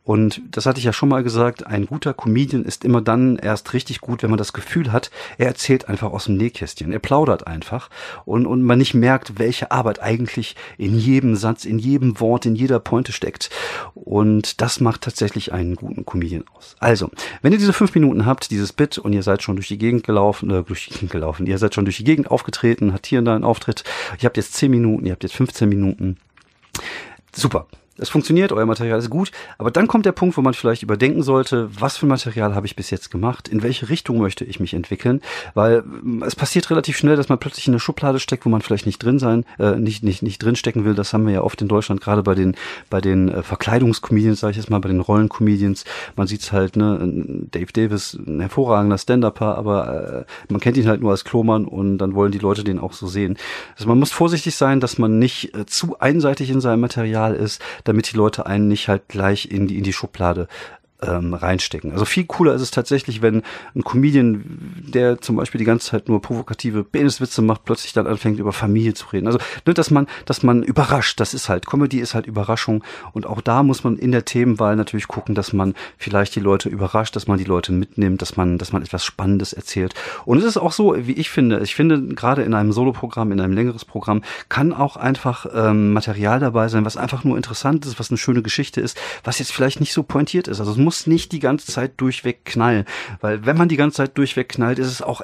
Und 0.04 0.42
das 0.50 0.66
hatte 0.66 0.78
ich 0.78 0.84
ja 0.84 0.92
schon 0.92 1.08
mal 1.08 1.22
gesagt, 1.22 1.66
ein 1.66 1.86
guter 1.86 2.12
Comedian 2.12 2.64
ist 2.64 2.84
immer 2.84 3.00
dann 3.00 3.36
erst 3.36 3.72
richtig 3.72 4.00
gut, 4.00 4.22
wenn 4.22 4.30
man 4.30 4.38
das 4.38 4.52
Gefühl 4.52 4.90
hat, 4.90 5.12
er 5.38 5.46
erzählt 5.46 5.88
einfach 5.88 6.10
aus 6.10 6.24
dem 6.24 6.36
Nähkästchen, 6.36 6.92
er 6.92 6.98
plaudert 6.98 7.46
einfach 7.46 7.88
und, 8.24 8.46
und 8.46 8.62
man 8.62 8.78
nicht 8.78 8.94
merkt, 8.94 9.38
welche 9.38 9.70
Arbeit 9.70 10.02
eigentlich 10.02 10.56
in 10.76 10.98
jedem 10.98 11.36
Satz, 11.36 11.64
in 11.64 11.78
jedem 11.78 12.18
Wort, 12.18 12.46
in 12.46 12.56
jeder 12.56 12.80
Pointe 12.80 13.12
steckt. 13.12 13.50
Und 13.94 14.60
das 14.60 14.80
macht 14.80 15.02
tatsächlich 15.02 15.52
einen 15.52 15.76
guten 15.76 16.04
Comedian 16.04 16.44
aus. 16.56 16.74
Also, 16.80 17.10
wenn 17.40 17.52
ihr 17.52 17.58
diese 17.58 17.72
fünf 17.72 17.94
Minuten 17.94 18.26
habt, 18.26 18.50
dieses 18.50 18.72
Bit 18.72 18.98
und 18.98 19.12
ihr 19.12 19.22
seid 19.22 19.42
schon 19.42 19.54
durch 19.54 19.68
die 19.68 19.78
Gegend 19.78 20.04
gelaufen, 20.04 20.50
äh, 20.50 20.64
durch 20.64 20.86
die 20.86 20.94
Gegend 20.94 21.12
gelaufen, 21.12 21.46
ihr 21.46 21.58
seid 21.58 21.74
schon 21.74 21.84
durch 21.84 21.98
die 21.98 22.04
Gegend 22.04 22.28
aufgetreten, 22.28 22.92
hat 22.92 23.06
hier 23.06 23.20
und 23.20 23.26
da 23.26 23.36
einen 23.36 23.44
Auftritt, 23.44 23.84
ihr 24.18 24.24
habt 24.24 24.36
jetzt 24.36 24.54
zehn 24.54 24.72
Minuten, 24.72 25.06
ihr 25.06 25.12
habt 25.12 25.22
jetzt 25.22 25.36
15 25.36 25.68
Minuten. 25.68 26.16
Super 27.34 27.68
es 27.98 28.08
funktioniert, 28.08 28.52
euer 28.52 28.66
Material 28.66 28.98
ist 28.98 29.10
gut, 29.10 29.32
aber 29.58 29.70
dann 29.70 29.86
kommt 29.86 30.06
der 30.06 30.12
Punkt, 30.12 30.36
wo 30.36 30.40
man 30.40 30.54
vielleicht 30.54 30.82
überdenken 30.82 31.22
sollte, 31.22 31.68
was 31.78 31.96
für 31.96 32.06
Material 32.06 32.54
habe 32.54 32.66
ich 32.66 32.74
bis 32.74 32.90
jetzt 32.90 33.10
gemacht, 33.10 33.48
in 33.48 33.62
welche 33.62 33.88
Richtung 33.88 34.18
möchte 34.18 34.44
ich 34.44 34.60
mich 34.60 34.72
entwickeln, 34.72 35.20
weil 35.54 35.82
mm, 35.82 36.22
es 36.22 36.34
passiert 36.34 36.70
relativ 36.70 36.96
schnell, 36.96 37.16
dass 37.16 37.28
man 37.28 37.38
plötzlich 37.38 37.66
in 37.66 37.74
eine 37.74 37.80
Schublade 37.80 38.18
steckt, 38.18 38.46
wo 38.46 38.48
man 38.48 38.62
vielleicht 38.62 38.86
nicht 38.86 39.02
drin 39.02 39.18
sein, 39.18 39.44
äh, 39.58 39.76
nicht 39.76 40.02
nicht 40.02 40.22
nicht 40.22 40.42
drin 40.42 40.56
stecken 40.56 40.84
will. 40.84 40.94
Das 40.94 41.12
haben 41.12 41.26
wir 41.26 41.34
ja 41.34 41.42
oft 41.42 41.60
in 41.60 41.68
Deutschland 41.68 42.00
gerade 42.00 42.22
bei 42.22 42.34
den 42.34 42.56
bei 42.88 43.00
den 43.00 43.28
äh, 43.28 43.42
Verkleidungscomedians, 43.42 44.40
sage 44.40 44.52
ich 44.52 44.56
jetzt 44.56 44.70
mal, 44.70 44.80
bei 44.80 44.88
den 44.88 45.00
Rollencomedians. 45.00 45.84
Man 46.16 46.26
sieht's 46.26 46.50
halt, 46.52 46.76
ne, 46.76 46.98
Dave 47.50 47.72
Davis, 47.72 48.14
ein 48.14 48.40
hervorragender 48.40 48.98
Stand-Upper, 48.98 49.58
aber 49.58 50.26
äh, 50.26 50.52
man 50.52 50.60
kennt 50.60 50.76
ihn 50.76 50.88
halt 50.88 51.02
nur 51.02 51.10
als 51.10 51.24
Klomann 51.24 51.66
und 51.66 51.98
dann 51.98 52.14
wollen 52.14 52.32
die 52.32 52.38
Leute 52.38 52.64
den 52.64 52.78
auch 52.78 52.94
so 52.94 53.06
sehen. 53.06 53.36
Also 53.76 53.88
man 53.88 53.98
muss 53.98 54.12
vorsichtig 54.12 54.56
sein, 54.56 54.80
dass 54.80 54.98
man 54.98 55.18
nicht 55.18 55.54
äh, 55.54 55.66
zu 55.66 55.98
einseitig 56.00 56.50
in 56.50 56.60
seinem 56.60 56.80
Material 56.80 57.34
ist 57.34 57.60
damit 57.84 58.12
die 58.12 58.16
Leute 58.16 58.46
einen 58.46 58.68
nicht 58.68 58.88
halt 58.88 59.08
gleich 59.08 59.46
in 59.46 59.66
die, 59.66 59.78
in 59.78 59.84
die 59.84 59.92
Schublade 59.92 60.48
ähm, 61.06 61.34
reinstecken. 61.34 61.92
Also 61.92 62.04
viel 62.04 62.24
cooler 62.24 62.54
ist 62.54 62.62
es 62.62 62.70
tatsächlich, 62.70 63.22
wenn 63.22 63.42
ein 63.74 63.82
Comedian, 63.82 64.44
der 64.92 65.20
zum 65.20 65.36
Beispiel 65.36 65.58
die 65.58 65.64
ganze 65.64 65.90
Zeit 65.90 66.08
nur 66.08 66.22
provokative 66.22 66.84
Peniswitze 66.84 67.42
macht, 67.42 67.64
plötzlich 67.64 67.92
dann 67.92 68.06
anfängt 68.06 68.38
über 68.38 68.52
Familie 68.52 68.94
zu 68.94 69.06
reden. 69.12 69.26
Also 69.26 69.38
nur, 69.66 69.74
dass 69.74 69.90
man, 69.90 70.06
dass 70.26 70.42
man 70.42 70.62
überrascht. 70.62 71.20
Das 71.20 71.34
ist 71.34 71.48
halt 71.48 71.66
Comedy 71.66 72.00
ist 72.00 72.14
halt 72.14 72.26
Überraschung 72.26 72.84
und 73.12 73.26
auch 73.26 73.40
da 73.40 73.62
muss 73.62 73.84
man 73.84 73.98
in 73.98 74.12
der 74.12 74.24
Themenwahl 74.24 74.76
natürlich 74.76 75.08
gucken, 75.08 75.34
dass 75.34 75.52
man 75.52 75.74
vielleicht 75.98 76.34
die 76.36 76.40
Leute 76.40 76.68
überrascht, 76.68 77.16
dass 77.16 77.26
man 77.26 77.38
die 77.38 77.44
Leute 77.44 77.72
mitnimmt, 77.72 78.22
dass 78.22 78.36
man, 78.36 78.58
dass 78.58 78.72
man 78.72 78.82
etwas 78.82 79.04
Spannendes 79.04 79.52
erzählt. 79.52 79.94
Und 80.24 80.38
es 80.38 80.44
ist 80.44 80.56
auch 80.56 80.72
so, 80.72 80.94
wie 80.98 81.12
ich 81.12 81.30
finde. 81.30 81.60
Ich 81.60 81.74
finde 81.74 82.14
gerade 82.14 82.42
in 82.42 82.54
einem 82.54 82.72
Soloprogramm, 82.72 83.32
in 83.32 83.40
einem 83.40 83.54
längeres 83.54 83.84
Programm 83.84 84.22
kann 84.48 84.72
auch 84.72 84.96
einfach 84.96 85.46
ähm, 85.54 85.92
Material 85.92 86.40
dabei 86.40 86.68
sein, 86.68 86.84
was 86.84 86.96
einfach 86.96 87.24
nur 87.24 87.36
interessant 87.36 87.86
ist, 87.86 87.98
was 87.98 88.10
eine 88.10 88.18
schöne 88.18 88.42
Geschichte 88.42 88.80
ist, 88.80 88.98
was 89.24 89.38
jetzt 89.38 89.52
vielleicht 89.52 89.80
nicht 89.80 89.92
so 89.92 90.02
pointiert 90.02 90.48
ist. 90.48 90.60
Also 90.60 90.72
es 90.72 90.78
muss 90.78 90.91
nicht 91.06 91.32
die 91.32 91.40
ganze 91.40 91.66
Zeit 91.70 91.92
durchweg 91.96 92.44
knallen, 92.44 92.84
weil 93.20 93.44
wenn 93.46 93.56
man 93.56 93.68
die 93.68 93.76
ganze 93.76 93.98
Zeit 93.98 94.18
durchweg 94.18 94.48
knallt, 94.48 94.78
ist 94.78 94.88
es 94.88 95.02
auch 95.02 95.22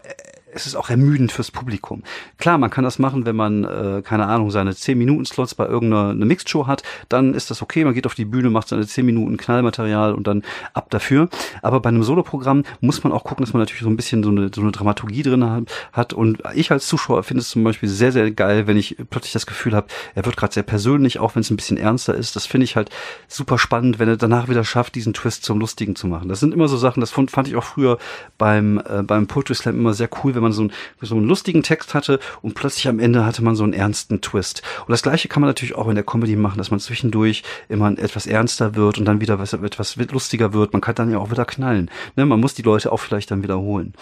es 0.52 0.66
ist 0.66 0.76
auch 0.76 0.90
ermüdend 0.90 1.32
fürs 1.32 1.50
Publikum. 1.50 2.02
Klar, 2.38 2.58
man 2.58 2.70
kann 2.70 2.84
das 2.84 2.98
machen, 2.98 3.26
wenn 3.26 3.36
man, 3.36 3.64
äh, 3.64 4.02
keine 4.02 4.26
Ahnung, 4.26 4.50
seine 4.50 4.72
10-Minuten-Slots 4.72 5.54
bei 5.54 5.66
irgendeiner 5.66 6.10
eine 6.10 6.24
Mixed-Show 6.24 6.66
hat, 6.66 6.82
dann 7.08 7.34
ist 7.34 7.50
das 7.50 7.62
okay, 7.62 7.84
man 7.84 7.94
geht 7.94 8.06
auf 8.06 8.14
die 8.14 8.24
Bühne, 8.24 8.50
macht 8.50 8.68
seine 8.68 8.86
10 8.86 9.04
Minuten 9.04 9.36
Knallmaterial 9.36 10.14
und 10.14 10.26
dann 10.26 10.42
ab 10.74 10.90
dafür. 10.90 11.28
Aber 11.62 11.80
bei 11.80 11.88
einem 11.88 12.02
Soloprogramm 12.02 12.64
muss 12.80 13.04
man 13.04 13.12
auch 13.12 13.24
gucken, 13.24 13.44
dass 13.44 13.52
man 13.52 13.60
natürlich 13.60 13.82
so 13.82 13.90
ein 13.90 13.96
bisschen 13.96 14.22
so 14.22 14.30
eine, 14.30 14.50
so 14.54 14.60
eine 14.60 14.72
Dramaturgie 14.72 15.22
drin 15.22 15.66
hat. 15.92 16.12
Und 16.12 16.42
ich 16.54 16.70
als 16.70 16.86
Zuschauer 16.86 17.22
finde 17.22 17.42
es 17.42 17.50
zum 17.50 17.64
Beispiel 17.64 17.88
sehr, 17.88 18.12
sehr 18.12 18.30
geil, 18.30 18.66
wenn 18.66 18.76
ich 18.76 18.96
plötzlich 19.10 19.32
das 19.32 19.46
Gefühl 19.46 19.74
habe, 19.74 19.88
er 20.14 20.24
wird 20.24 20.36
gerade 20.36 20.54
sehr 20.54 20.62
persönlich, 20.62 21.18
auch 21.18 21.34
wenn 21.34 21.40
es 21.40 21.50
ein 21.50 21.56
bisschen 21.56 21.76
ernster 21.76 22.14
ist. 22.14 22.36
Das 22.36 22.46
finde 22.46 22.64
ich 22.64 22.76
halt 22.76 22.90
super 23.26 23.58
spannend, 23.58 23.98
wenn 23.98 24.08
er 24.08 24.16
danach 24.16 24.48
wieder 24.48 24.64
schafft, 24.64 24.94
diesen 24.94 25.14
Twist 25.14 25.44
zum 25.44 25.60
Lustigen 25.60 25.96
zu 25.96 26.06
machen. 26.06 26.28
Das 26.28 26.40
sind 26.40 26.54
immer 26.54 26.68
so 26.68 26.76
Sachen, 26.76 27.00
das 27.00 27.10
fand, 27.10 27.30
fand 27.30 27.48
ich 27.48 27.56
auch 27.56 27.64
früher 27.64 27.98
beim, 28.38 28.78
äh, 28.78 29.02
beim 29.02 29.26
Poetry 29.26 29.54
Slam 29.54 29.78
immer 29.78 29.94
sehr 29.94 30.08
cool, 30.22 30.34
wenn 30.38 30.44
man 30.44 30.52
so, 30.52 30.62
ein, 30.62 30.72
so 31.00 31.16
einen 31.16 31.26
lustigen 31.26 31.62
Text 31.62 31.94
hatte 31.94 32.20
und 32.42 32.54
plötzlich 32.54 32.88
am 32.88 32.98
Ende 32.98 33.26
hatte 33.26 33.42
man 33.42 33.56
so 33.56 33.64
einen 33.64 33.72
ernsten 33.72 34.20
Twist. 34.20 34.62
Und 34.80 34.90
das 34.90 35.02
gleiche 35.02 35.28
kann 35.28 35.40
man 35.40 35.48
natürlich 35.48 35.74
auch 35.74 35.88
in 35.88 35.96
der 35.96 36.04
Comedy 36.04 36.36
machen, 36.36 36.58
dass 36.58 36.70
man 36.70 36.80
zwischendurch 36.80 37.42
immer 37.68 37.90
etwas 37.98 38.26
ernster 38.26 38.74
wird 38.74 38.98
und 38.98 39.04
dann 39.04 39.20
wieder 39.20 39.38
was, 39.38 39.52
etwas 39.52 39.96
lustiger 39.96 40.52
wird. 40.52 40.72
Man 40.72 40.80
kann 40.80 40.94
dann 40.94 41.10
ja 41.10 41.18
auch 41.18 41.30
wieder 41.30 41.44
knallen. 41.44 41.90
Ne? 42.16 42.24
Man 42.24 42.40
muss 42.40 42.54
die 42.54 42.62
Leute 42.62 42.92
auch 42.92 43.00
vielleicht 43.00 43.30
dann 43.30 43.42
wiederholen. 43.42 43.94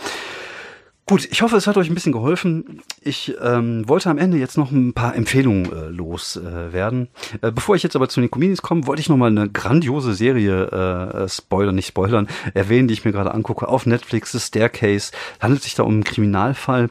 Gut, 1.08 1.28
ich 1.30 1.40
hoffe, 1.40 1.56
es 1.56 1.68
hat 1.68 1.76
euch 1.76 1.88
ein 1.88 1.94
bisschen 1.94 2.10
geholfen. 2.10 2.82
Ich 3.00 3.32
ähm, 3.40 3.88
wollte 3.88 4.10
am 4.10 4.18
Ende 4.18 4.38
jetzt 4.38 4.58
noch 4.58 4.72
ein 4.72 4.92
paar 4.92 5.14
Empfehlungen 5.14 5.72
äh, 5.72 5.88
loswerden. 5.88 7.06
Äh, 7.40 7.46
äh, 7.46 7.52
bevor 7.52 7.76
ich 7.76 7.84
jetzt 7.84 7.94
aber 7.94 8.08
zu 8.08 8.20
den 8.20 8.28
Comedians 8.28 8.60
komme, 8.60 8.88
wollte 8.88 9.02
ich 9.02 9.08
noch 9.08 9.16
mal 9.16 9.30
eine 9.30 9.48
grandiose 9.48 10.14
Serie 10.14 10.66
äh, 10.66 11.28
spoilern, 11.28 11.76
nicht 11.76 11.86
spoilern, 11.86 12.26
erwähnen, 12.54 12.88
die 12.88 12.94
ich 12.94 13.04
mir 13.04 13.12
gerade 13.12 13.32
angucke. 13.32 13.68
Auf 13.68 13.86
Netflix, 13.86 14.32
The 14.32 14.40
Staircase. 14.40 15.12
Handelt 15.38 15.62
sich 15.62 15.76
da 15.76 15.84
um 15.84 15.92
einen 15.92 16.04
Kriminalfall 16.04 16.90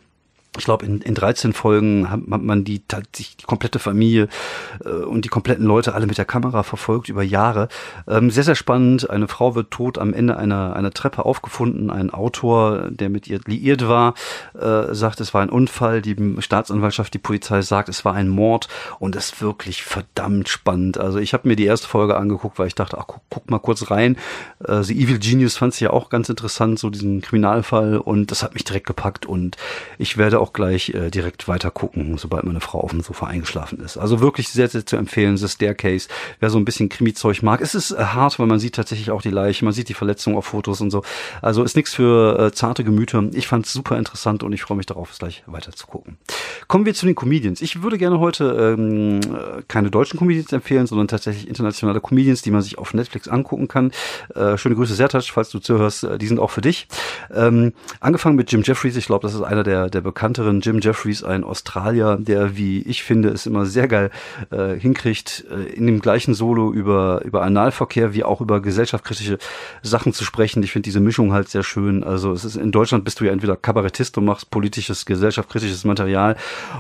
ich 0.58 0.66
glaube, 0.66 0.86
in, 0.86 1.02
in 1.02 1.16
13 1.16 1.54
Folgen 1.54 2.10
hat 2.10 2.28
man 2.28 2.64
die, 2.64 2.80
die, 2.80 3.28
die 3.40 3.44
komplette 3.46 3.80
Familie 3.80 4.28
äh, 4.84 4.90
und 4.90 5.26
die 5.26 5.30
kompletten 5.30 5.66
Leute 5.66 5.94
alle 5.94 6.08
mit 6.08 6.18
der 6.18 6.26
Kamera 6.26 6.64
verfolgt 6.64 7.10
über 7.10 7.24
Jahre. 7.24 7.68
Ähm, 8.08 8.30
sehr, 8.30 8.44
sehr 8.44 8.56
spannend. 8.56 9.10
Eine 9.10 9.28
Frau 9.28 9.56
wird 9.56 9.72
tot 9.72 9.98
am 9.98 10.14
Ende 10.14 10.38
einer, 10.38 10.76
einer 10.76 10.92
Treppe 10.92 11.26
aufgefunden. 11.26 11.90
Ein 11.90 12.10
Autor, 12.10 12.90
der 12.90 13.10
mit 13.10 13.28
ihr 13.28 13.40
liiert 13.46 13.88
war, 13.88 14.14
äh, 14.60 14.94
sagt, 14.94 15.20
es 15.22 15.34
war 15.34 15.42
ein 15.42 15.50
Unfall. 15.50 16.02
Die 16.02 16.16
Staatsanwaltschaft, 16.40 17.14
die 17.14 17.20
Polizei 17.20 17.62
sagt, 17.62 17.90
es 17.90 18.06
war 18.06 18.14
ein 18.14 18.30
Mord. 18.30 18.68
Und 19.00 19.16
es 19.16 19.26
ist 19.26 19.42
wirklich 19.42 19.84
verdammt 19.84 20.50
spannend. 20.50 20.98
Also 20.98 21.20
ich 21.20 21.34
habe 21.34 21.48
mir 21.48 21.56
die 21.56 21.66
erste 21.66 21.88
Folge 21.88 22.18
angeguckt, 22.18 22.60
weil 22.60 22.68
ich 22.68 22.76
dachte, 22.76 22.98
ach, 22.98 23.08
guck, 23.08 23.22
guck 23.30 23.50
mal 23.50 23.60
kurz 23.60 23.90
rein. 23.92 24.18
Äh, 24.66 24.84
The 24.84 25.00
Evil 25.02 25.20
Genius 25.20 25.58
fand 25.58 25.74
sie 25.74 25.86
ja 25.86 25.92
auch 25.92 26.10
ganz 26.10 26.30
interessant, 26.30 26.80
so 26.80 26.90
diesen 26.90 27.22
Kriminalfall. 27.22 27.98
Und 27.98 28.32
das 28.32 28.44
hat 28.44 28.54
mich 28.54 28.64
direkt 28.64 28.88
gepackt. 28.88 29.26
Und 29.26 29.58
ich 29.98 30.18
werde 30.18 30.40
auch 30.40 30.45
auch 30.46 30.54
gleich 30.54 30.94
äh, 30.94 31.10
direkt 31.10 31.48
weiter 31.48 31.72
gucken, 31.72 32.18
sobald 32.18 32.44
meine 32.44 32.62
Frau 32.62 32.80
auf 32.80 32.92
dem 32.92 33.02
Sofa 33.02 33.26
eingeschlafen 33.26 33.80
ist. 33.80 33.98
Also 33.98 34.22
wirklich 34.22 34.50
sehr, 34.50 34.68
sehr 34.68 34.86
zu 34.86 34.96
empfehlen, 34.96 35.38
The 35.38 35.48
Staircase. 35.48 36.08
Wer 36.40 36.52
so 36.52 36.60
ein 36.60 36.66
bisschen 36.66 36.88
Krimi-Zeug 36.88 37.42
mag. 37.42 37.62
Es 37.62 37.74
ist 37.74 37.92
äh, 37.92 37.98
hart, 37.98 38.38
weil 38.38 38.46
man 38.46 38.60
sieht 38.60 38.76
tatsächlich 38.76 39.10
auch 39.10 39.24
die 39.24 39.32
Leiche, 39.32 39.66
man 39.66 39.74
sieht 39.74 39.90
die 39.90 39.96
Verletzung 39.96 40.38
auf 40.38 40.46
Fotos 40.46 40.82
und 40.82 40.92
so. 40.92 41.04
Also 41.42 41.64
ist 41.64 41.76
nichts 41.76 41.96
für 41.96 42.40
äh, 42.40 42.52
zarte 42.52 42.84
Gemüter. 42.84 43.24
Ich 43.34 43.48
fand 43.48 43.66
es 43.66 43.74
super 43.74 43.98
interessant 43.98 44.44
und 44.44 44.54
ich 44.54 44.62
freue 44.62 44.78
mich 44.78 44.86
darauf, 44.86 45.12
es 45.12 45.18
gleich 45.18 45.44
weiter 45.48 45.72
zu 45.72 45.88
gucken. 45.88 46.18
Kommen 46.68 46.86
wir 46.86 46.94
zu 46.94 47.08
den 47.08 47.16
Comedians. 47.16 47.62
Ich 47.62 47.82
würde 47.82 47.98
gerne 47.98 48.20
heute 48.20 48.76
ähm, 48.78 49.22
keine 49.68 49.90
deutschen 49.90 50.20
Comedians 50.20 50.54
empfehlen, 50.54 50.86
sondern 50.86 51.08
tatsächlich 51.08 51.48
internationale 51.48 52.02
Comedians, 52.02 52.44
die 52.44 52.52
man 52.52 52.62
sich 52.62 52.78
auf 52.78 52.94
Netflix 52.94 53.28
angucken 53.28 53.68
kann. 53.68 53.92
Äh, 54.36 54.58
schöne 54.58 54.76
Grüße, 54.76 54.94
Sertac, 54.94 55.24
falls 55.24 55.50
du 55.50 55.60
zuhörst. 55.60 56.04
Äh, 56.04 56.18
die 56.20 56.28
sind 56.28 56.40
auch 56.40 56.52
für 56.52 56.62
dich. 56.62 56.88
Ähm, 57.34 57.74
angefangen 58.00 58.36
mit 58.36 58.52
Jim 58.52 58.62
Jeffries. 58.64 58.96
Ich 58.96 59.08
glaube, 59.08 59.24
das 59.24 59.34
ist 59.34 59.42
einer 59.42 59.64
der, 59.64 59.90
der 59.90 60.02
bekannten 60.02 60.35
bekannteren 60.36 60.60
Jim 60.60 60.80
Jeffries, 60.82 61.24
ein 61.24 61.46
Australier, 61.46 62.18
der, 62.20 62.58
wie 62.58 62.82
ich 62.82 63.04
finde, 63.04 63.30
es 63.30 63.46
immer 63.46 63.66
sehr 63.66 63.88
geil 63.88 64.12
äh, 64.52 64.78
hinkriegt, 64.78 65.46
äh, 65.50 65.74
in 65.74 65.88
dem 65.88 66.02
gleichen 66.02 66.34
Solo 66.34 66.74
über, 66.74 67.22
über 67.24 67.44
Analverkehr 67.44 68.14
wie 68.14 68.26
auch 68.26 68.42
über 68.42 68.62
gesellschaftskritische 68.62 69.38
Sachen 69.82 70.12
zu 70.12 70.26
sprechen. 70.26 70.62
Ich 70.64 70.74
finde 70.74 70.88
diese 70.88 71.00
Mischung 71.00 71.32
halt 71.32 71.48
sehr 71.48 71.64
schön. 71.64 72.04
Also 72.04 72.34
es 72.34 72.44
ist 72.44 72.58
in 72.58 72.74
Deutschland 72.74 73.06
bist 73.06 73.22
du 73.22 73.26
ja 73.26 73.32
entweder 73.32 73.56
Kabarettist 73.56 74.18
und 74.18 74.26
machst 74.26 74.50
politisches, 74.50 75.06
gesellschaftskritisches 75.06 75.86
Material 75.86 76.36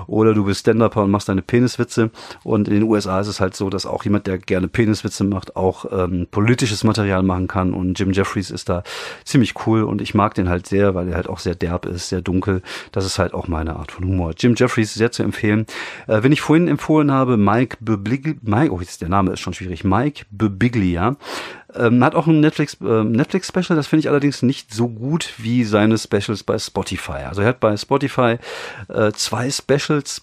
oder 0.08 0.34
du 0.34 0.44
bist 0.44 0.62
Stand-Upper 0.62 1.04
und 1.04 1.12
machst 1.12 1.30
deine 1.30 1.42
Peniswitze. 1.42 2.12
Und 2.44 2.68
in 2.68 2.74
den 2.74 2.84
USA 2.84 3.22
ist 3.22 3.28
es 3.28 3.40
halt 3.40 3.56
so, 3.56 3.70
dass 3.70 3.86
auch 3.86 4.04
jemand, 4.04 4.28
der 4.28 4.38
gerne 4.38 4.68
Peniswitze 4.68 5.24
macht, 5.24 5.56
auch 5.56 5.86
ähm, 5.92 6.28
politisches 6.30 6.84
Material 6.84 7.24
machen 7.24 7.48
kann. 7.48 7.74
Und 7.74 7.98
Jim 7.98 8.12
Jeffries 8.12 8.52
ist 8.52 8.68
da 8.68 8.84
ziemlich 9.24 9.54
cool 9.66 9.84
und 9.84 10.02
ich 10.02 10.14
mag 10.14 10.34
den 10.34 10.50
halt 10.50 10.68
sehr, 10.68 10.94
weil 10.94 11.08
er 11.08 11.16
halt 11.16 11.30
auch 11.30 11.40
sehr 11.40 11.56
derb 11.56 11.86
ist, 11.86 12.10
sehr 12.10 12.22
dunkel. 12.22 12.62
Das 12.92 13.06
ist 13.06 13.18
halt 13.18 13.34
auch 13.34 13.45
meine 13.48 13.76
Art 13.76 13.92
von 13.92 14.06
Humor. 14.06 14.34
Jim 14.38 14.56
Jeffries 14.56 14.94
sehr 14.94 15.12
zu 15.12 15.24
empfehlen. 15.24 15.66
Äh, 16.08 16.24
wenn 16.24 16.32
ich 16.32 16.42
vorhin 16.42 16.68
empfohlen 16.68 17.12
habe, 17.12 17.38
Mike 17.38 17.78
Bebiglia, 17.80 18.36
oh, 18.70 18.82
der 19.02 19.10
Name 19.10 19.34
ist 19.34 19.40
schon 19.40 19.54
schwierig, 19.54 19.84
Mike 19.84 20.26
Bebiglia, 20.32 21.16
ähm, 21.76 22.04
hat 22.04 22.16
auch 22.16 22.28
ein 22.28 22.40
Netflix 22.40 22.78
äh, 22.82 23.04
Netflix 23.04 23.48
Special, 23.48 23.76
das 23.76 23.88
finde 23.88 24.02
ich 24.02 24.10
allerdings 24.10 24.42
nicht 24.42 24.74
so 24.74 24.88
gut 24.88 25.34
wie 25.38 25.64
seine 25.64 25.98
Specials 25.98 26.44
bei 26.44 26.58
Spotify. 26.58 27.24
Also 27.28 27.42
er 27.42 27.50
hat 27.50 27.60
bei 27.60 27.76
Spotify 27.78 28.38
äh, 28.88 29.12
zwei 29.12 29.50
Specials 29.50 30.22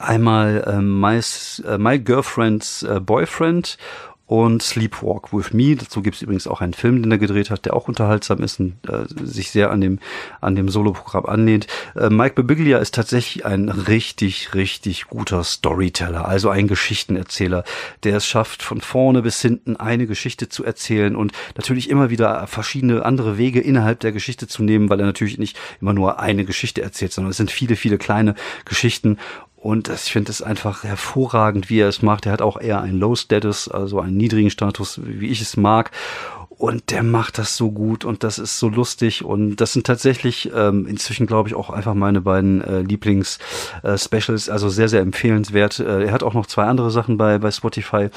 Einmal 0.00 0.64
äh, 0.66 0.80
my, 0.80 1.20
äh, 1.64 1.78
my 1.78 1.98
Girlfriend's 1.98 2.82
äh, 2.82 3.00
Boyfriend 3.00 3.78
und 4.26 4.62
Sleepwalk 4.62 5.32
with 5.32 5.52
Me. 5.52 5.76
Dazu 5.76 6.02
gibt 6.02 6.16
es 6.16 6.22
übrigens 6.22 6.46
auch 6.46 6.60
einen 6.60 6.74
Film, 6.74 7.02
den 7.02 7.12
er 7.12 7.18
gedreht 7.18 7.50
hat, 7.50 7.64
der 7.64 7.74
auch 7.74 7.88
unterhaltsam 7.88 8.42
ist 8.42 8.58
und 8.58 8.74
äh, 8.88 9.04
sich 9.24 9.50
sehr 9.50 9.70
an 9.70 9.80
dem 9.80 10.00
an 10.40 10.56
dem 10.56 10.68
Soloprogramm 10.68 11.26
anlehnt. 11.26 11.68
Äh, 11.94 12.10
Mike 12.10 12.34
Birbiglia 12.34 12.78
ist 12.78 12.94
tatsächlich 12.94 13.46
ein 13.46 13.68
richtig 13.68 14.54
richtig 14.54 15.06
guter 15.06 15.44
Storyteller, 15.44 16.26
also 16.26 16.50
ein 16.50 16.66
Geschichtenerzähler, 16.66 17.64
der 18.02 18.16
es 18.16 18.26
schafft, 18.26 18.62
von 18.62 18.80
vorne 18.80 19.22
bis 19.22 19.40
hinten 19.40 19.76
eine 19.76 20.06
Geschichte 20.06 20.48
zu 20.48 20.64
erzählen 20.64 21.14
und 21.14 21.32
natürlich 21.56 21.88
immer 21.88 22.10
wieder 22.10 22.46
verschiedene 22.48 23.04
andere 23.04 23.38
Wege 23.38 23.60
innerhalb 23.60 24.00
der 24.00 24.12
Geschichte 24.12 24.48
zu 24.48 24.64
nehmen, 24.64 24.90
weil 24.90 24.98
er 24.98 25.06
natürlich 25.06 25.38
nicht 25.38 25.56
immer 25.80 25.92
nur 25.92 26.18
eine 26.18 26.44
Geschichte 26.44 26.82
erzählt, 26.82 27.12
sondern 27.12 27.30
es 27.30 27.36
sind 27.36 27.52
viele 27.52 27.76
viele 27.76 27.98
kleine 27.98 28.34
Geschichten 28.64 29.18
und 29.66 29.88
ich 29.88 30.12
finde 30.12 30.30
es 30.30 30.42
einfach 30.42 30.84
hervorragend, 30.84 31.68
wie 31.68 31.80
er 31.80 31.88
es 31.88 32.00
macht. 32.00 32.24
Er 32.24 32.30
hat 32.30 32.40
auch 32.40 32.56
eher 32.56 32.82
einen 32.82 33.00
Low 33.00 33.16
Status, 33.16 33.66
also 33.68 33.98
einen 33.98 34.16
niedrigen 34.16 34.50
Status, 34.50 35.00
wie 35.02 35.26
ich 35.26 35.40
es 35.40 35.56
mag. 35.56 35.90
Und 36.58 36.90
der 36.90 37.02
macht 37.02 37.36
das 37.36 37.54
so 37.54 37.70
gut 37.70 38.06
und 38.06 38.24
das 38.24 38.38
ist 38.38 38.58
so 38.58 38.70
lustig. 38.70 39.22
Und 39.22 39.56
das 39.56 39.74
sind 39.74 39.86
tatsächlich 39.86 40.50
ähm, 40.54 40.86
inzwischen, 40.86 41.26
glaube 41.26 41.50
ich, 41.50 41.54
auch 41.54 41.68
einfach 41.68 41.92
meine 41.92 42.22
beiden 42.22 42.62
äh, 42.62 42.80
Lieblings-Specials. 42.80 44.48
Äh, 44.48 44.50
also 44.50 44.70
sehr, 44.70 44.88
sehr 44.88 45.02
empfehlenswert. 45.02 45.80
Äh, 45.80 46.04
er 46.04 46.12
hat 46.12 46.22
auch 46.22 46.32
noch 46.32 46.46
zwei 46.46 46.64
andere 46.64 46.90
Sachen 46.90 47.18
bei, 47.18 47.38
bei 47.38 47.50
Spotify, 47.50 48.08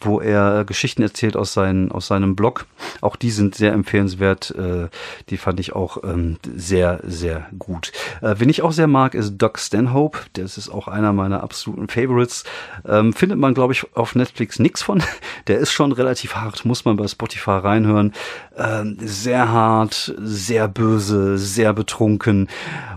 wo 0.00 0.20
er 0.20 0.60
äh, 0.60 0.64
Geschichten 0.66 1.00
erzählt 1.00 1.36
aus, 1.36 1.54
seinen, 1.54 1.90
aus 1.90 2.06
seinem 2.06 2.36
Blog. 2.36 2.66
Auch 3.00 3.16
die 3.16 3.30
sind 3.30 3.54
sehr 3.54 3.72
empfehlenswert. 3.72 4.50
Äh, 4.50 4.88
die 5.30 5.38
fand 5.38 5.58
ich 5.58 5.74
auch 5.74 6.04
ähm, 6.04 6.36
sehr, 6.54 7.00
sehr 7.02 7.46
gut. 7.58 7.92
Äh, 8.20 8.34
wen 8.38 8.50
ich 8.50 8.60
auch 8.60 8.72
sehr 8.72 8.88
mag, 8.88 9.14
ist 9.14 9.38
Doc 9.38 9.58
Stanhope. 9.58 10.18
Das 10.34 10.58
ist 10.58 10.68
auch 10.68 10.88
einer 10.88 11.14
meiner 11.14 11.42
absoluten 11.42 11.88
Favorites. 11.88 12.44
Ähm, 12.86 13.14
findet 13.14 13.38
man, 13.38 13.54
glaube 13.54 13.72
ich, 13.72 13.96
auf 13.96 14.14
Netflix 14.14 14.58
nix 14.58 14.82
von. 14.82 15.02
Der 15.46 15.58
ist 15.58 15.72
schon 15.72 15.92
relativ 15.92 16.34
hart, 16.34 16.66
muss 16.66 16.84
man 16.84 16.96
bei 16.96 17.08
Spotify 17.08 17.52
rein 17.52 17.85
reinhören. 17.86 18.12
Ähm, 18.56 18.96
sehr 19.00 19.50
hart, 19.50 20.14
sehr 20.18 20.68
böse, 20.68 21.38
sehr 21.38 21.72
betrunken 21.72 22.48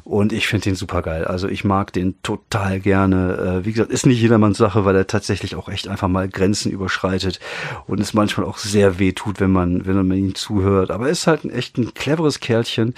und 0.03 0.33
ich 0.33 0.47
finde 0.47 0.65
den 0.65 0.75
super 0.75 1.01
geil. 1.01 1.25
Also 1.25 1.47
ich 1.47 1.63
mag 1.63 1.93
den 1.93 2.15
total 2.23 2.79
gerne. 2.79 3.61
Äh, 3.61 3.65
wie 3.65 3.71
gesagt, 3.71 3.91
ist 3.91 4.05
nicht 4.05 4.21
jedermanns 4.21 4.57
Sache, 4.57 4.85
weil 4.85 4.95
er 4.95 5.07
tatsächlich 5.07 5.55
auch 5.55 5.69
echt 5.69 5.87
einfach 5.87 6.07
mal 6.07 6.29
Grenzen 6.29 6.71
überschreitet 6.71 7.39
und 7.87 7.99
es 7.99 8.13
manchmal 8.13 8.47
auch 8.47 8.57
sehr 8.57 8.99
weh 8.99 9.11
tut, 9.11 9.39
wenn 9.39 9.51
man, 9.51 9.85
wenn 9.85 9.95
man 9.95 10.17
ihm 10.17 10.35
zuhört. 10.35 10.91
Aber 10.91 11.05
er 11.05 11.11
ist 11.11 11.27
halt 11.27 11.43
ein 11.43 11.51
echt 11.51 11.77
ein 11.77 11.93
cleveres 11.93 12.39
Kerlchen 12.39 12.93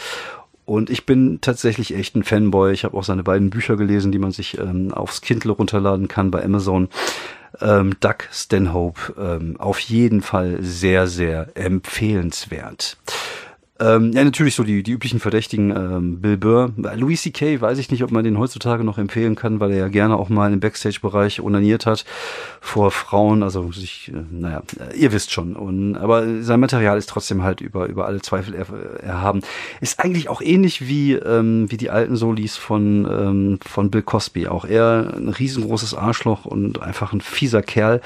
und 0.65 0.89
ich 0.89 1.06
bin 1.06 1.39
tatsächlich 1.41 1.95
echt 1.95 2.15
ein 2.15 2.23
Fanboy. 2.23 2.71
Ich 2.71 2.84
habe 2.84 2.95
auch 2.95 3.04
seine 3.04 3.23
beiden 3.23 3.49
Bücher 3.49 3.75
gelesen, 3.75 4.12
die 4.12 4.19
man 4.19 4.32
sich 4.32 4.58
ähm, 4.60 4.93
aufs 4.93 5.21
Kindle 5.21 5.51
runterladen 5.51 6.08
kann 6.08 6.32
bei 6.32 6.43
Amazon. 6.43 6.89
Ähm, 7.59 7.95
Doug 7.99 8.27
Stanhope 8.31 9.13
ähm, 9.17 9.59
auf 9.59 9.79
jeden 9.79 10.21
Fall 10.21 10.57
sehr, 10.61 11.07
sehr 11.07 11.49
empfehlenswert. 11.55 12.97
Ähm, 13.82 14.12
ja, 14.13 14.24
natürlich 14.24 14.54
so 14.54 14.63
die, 14.63 14.84
die 14.84 14.91
üblichen 14.91 15.20
Verdächtigen, 15.20 15.72
ähm, 15.72 16.22
Bill 16.22 16.38
Burr. 16.38 16.72
Louis 16.96 17.24
C.K. 17.24 17.62
weiß 17.62 17.80
ich 17.80 17.89
nicht, 17.89 18.04
ob 18.04 18.12
man 18.12 18.24
den 18.24 18.38
heutzutage 18.38 18.84
noch 18.84 19.00
empfehlen 19.00 19.36
kann, 19.36 19.60
weil 19.60 19.72
er 19.72 19.78
ja 19.78 19.88
gerne 19.88 20.17
auch 20.17 20.30
mal 20.30 20.54
im 20.54 20.60
Backstage-Bereich 20.60 21.41
onaniert 21.41 21.88
hat 21.88 22.06
vor 22.60 22.91
Frauen. 22.91 23.41
Also 23.41 23.72
sich, 23.72 24.12
äh, 24.13 24.22
naja, 24.30 24.62
ihr 24.96 25.12
wisst 25.12 25.32
schon. 25.32 25.56
Und, 25.56 25.98
aber 25.98 26.44
sein 26.44 26.60
Material 26.60 26.98
ist 27.00 27.10
trotzdem 27.10 27.41
halt 27.41 27.60
über, 27.60 27.88
über 27.88 28.06
alle 28.06 28.22
Zweifel 28.22 28.54
er, 28.54 28.67
erhaben. 29.02 29.41
Ist 29.80 30.00
eigentlich 30.00 30.30
auch 30.30 30.41
ähnlich 30.41 30.88
wie, 30.88 31.13
ähm, 31.13 31.72
wie 31.72 31.78
die 31.78 31.89
alten 31.89 32.15
Solis 32.15 32.58
von, 32.58 33.08
ähm, 33.10 33.60
von 33.65 33.89
Bill 33.89 34.04
Cosby. 34.04 34.48
Auch 34.48 34.65
er 34.65 35.12
ein 35.17 35.30
riesengroßes 35.30 35.96
Arschloch 35.96 36.46
und 36.46 36.84
einfach 36.84 37.13
ein 37.13 37.22
fieser 37.22 37.63
Kerl 37.63 38.02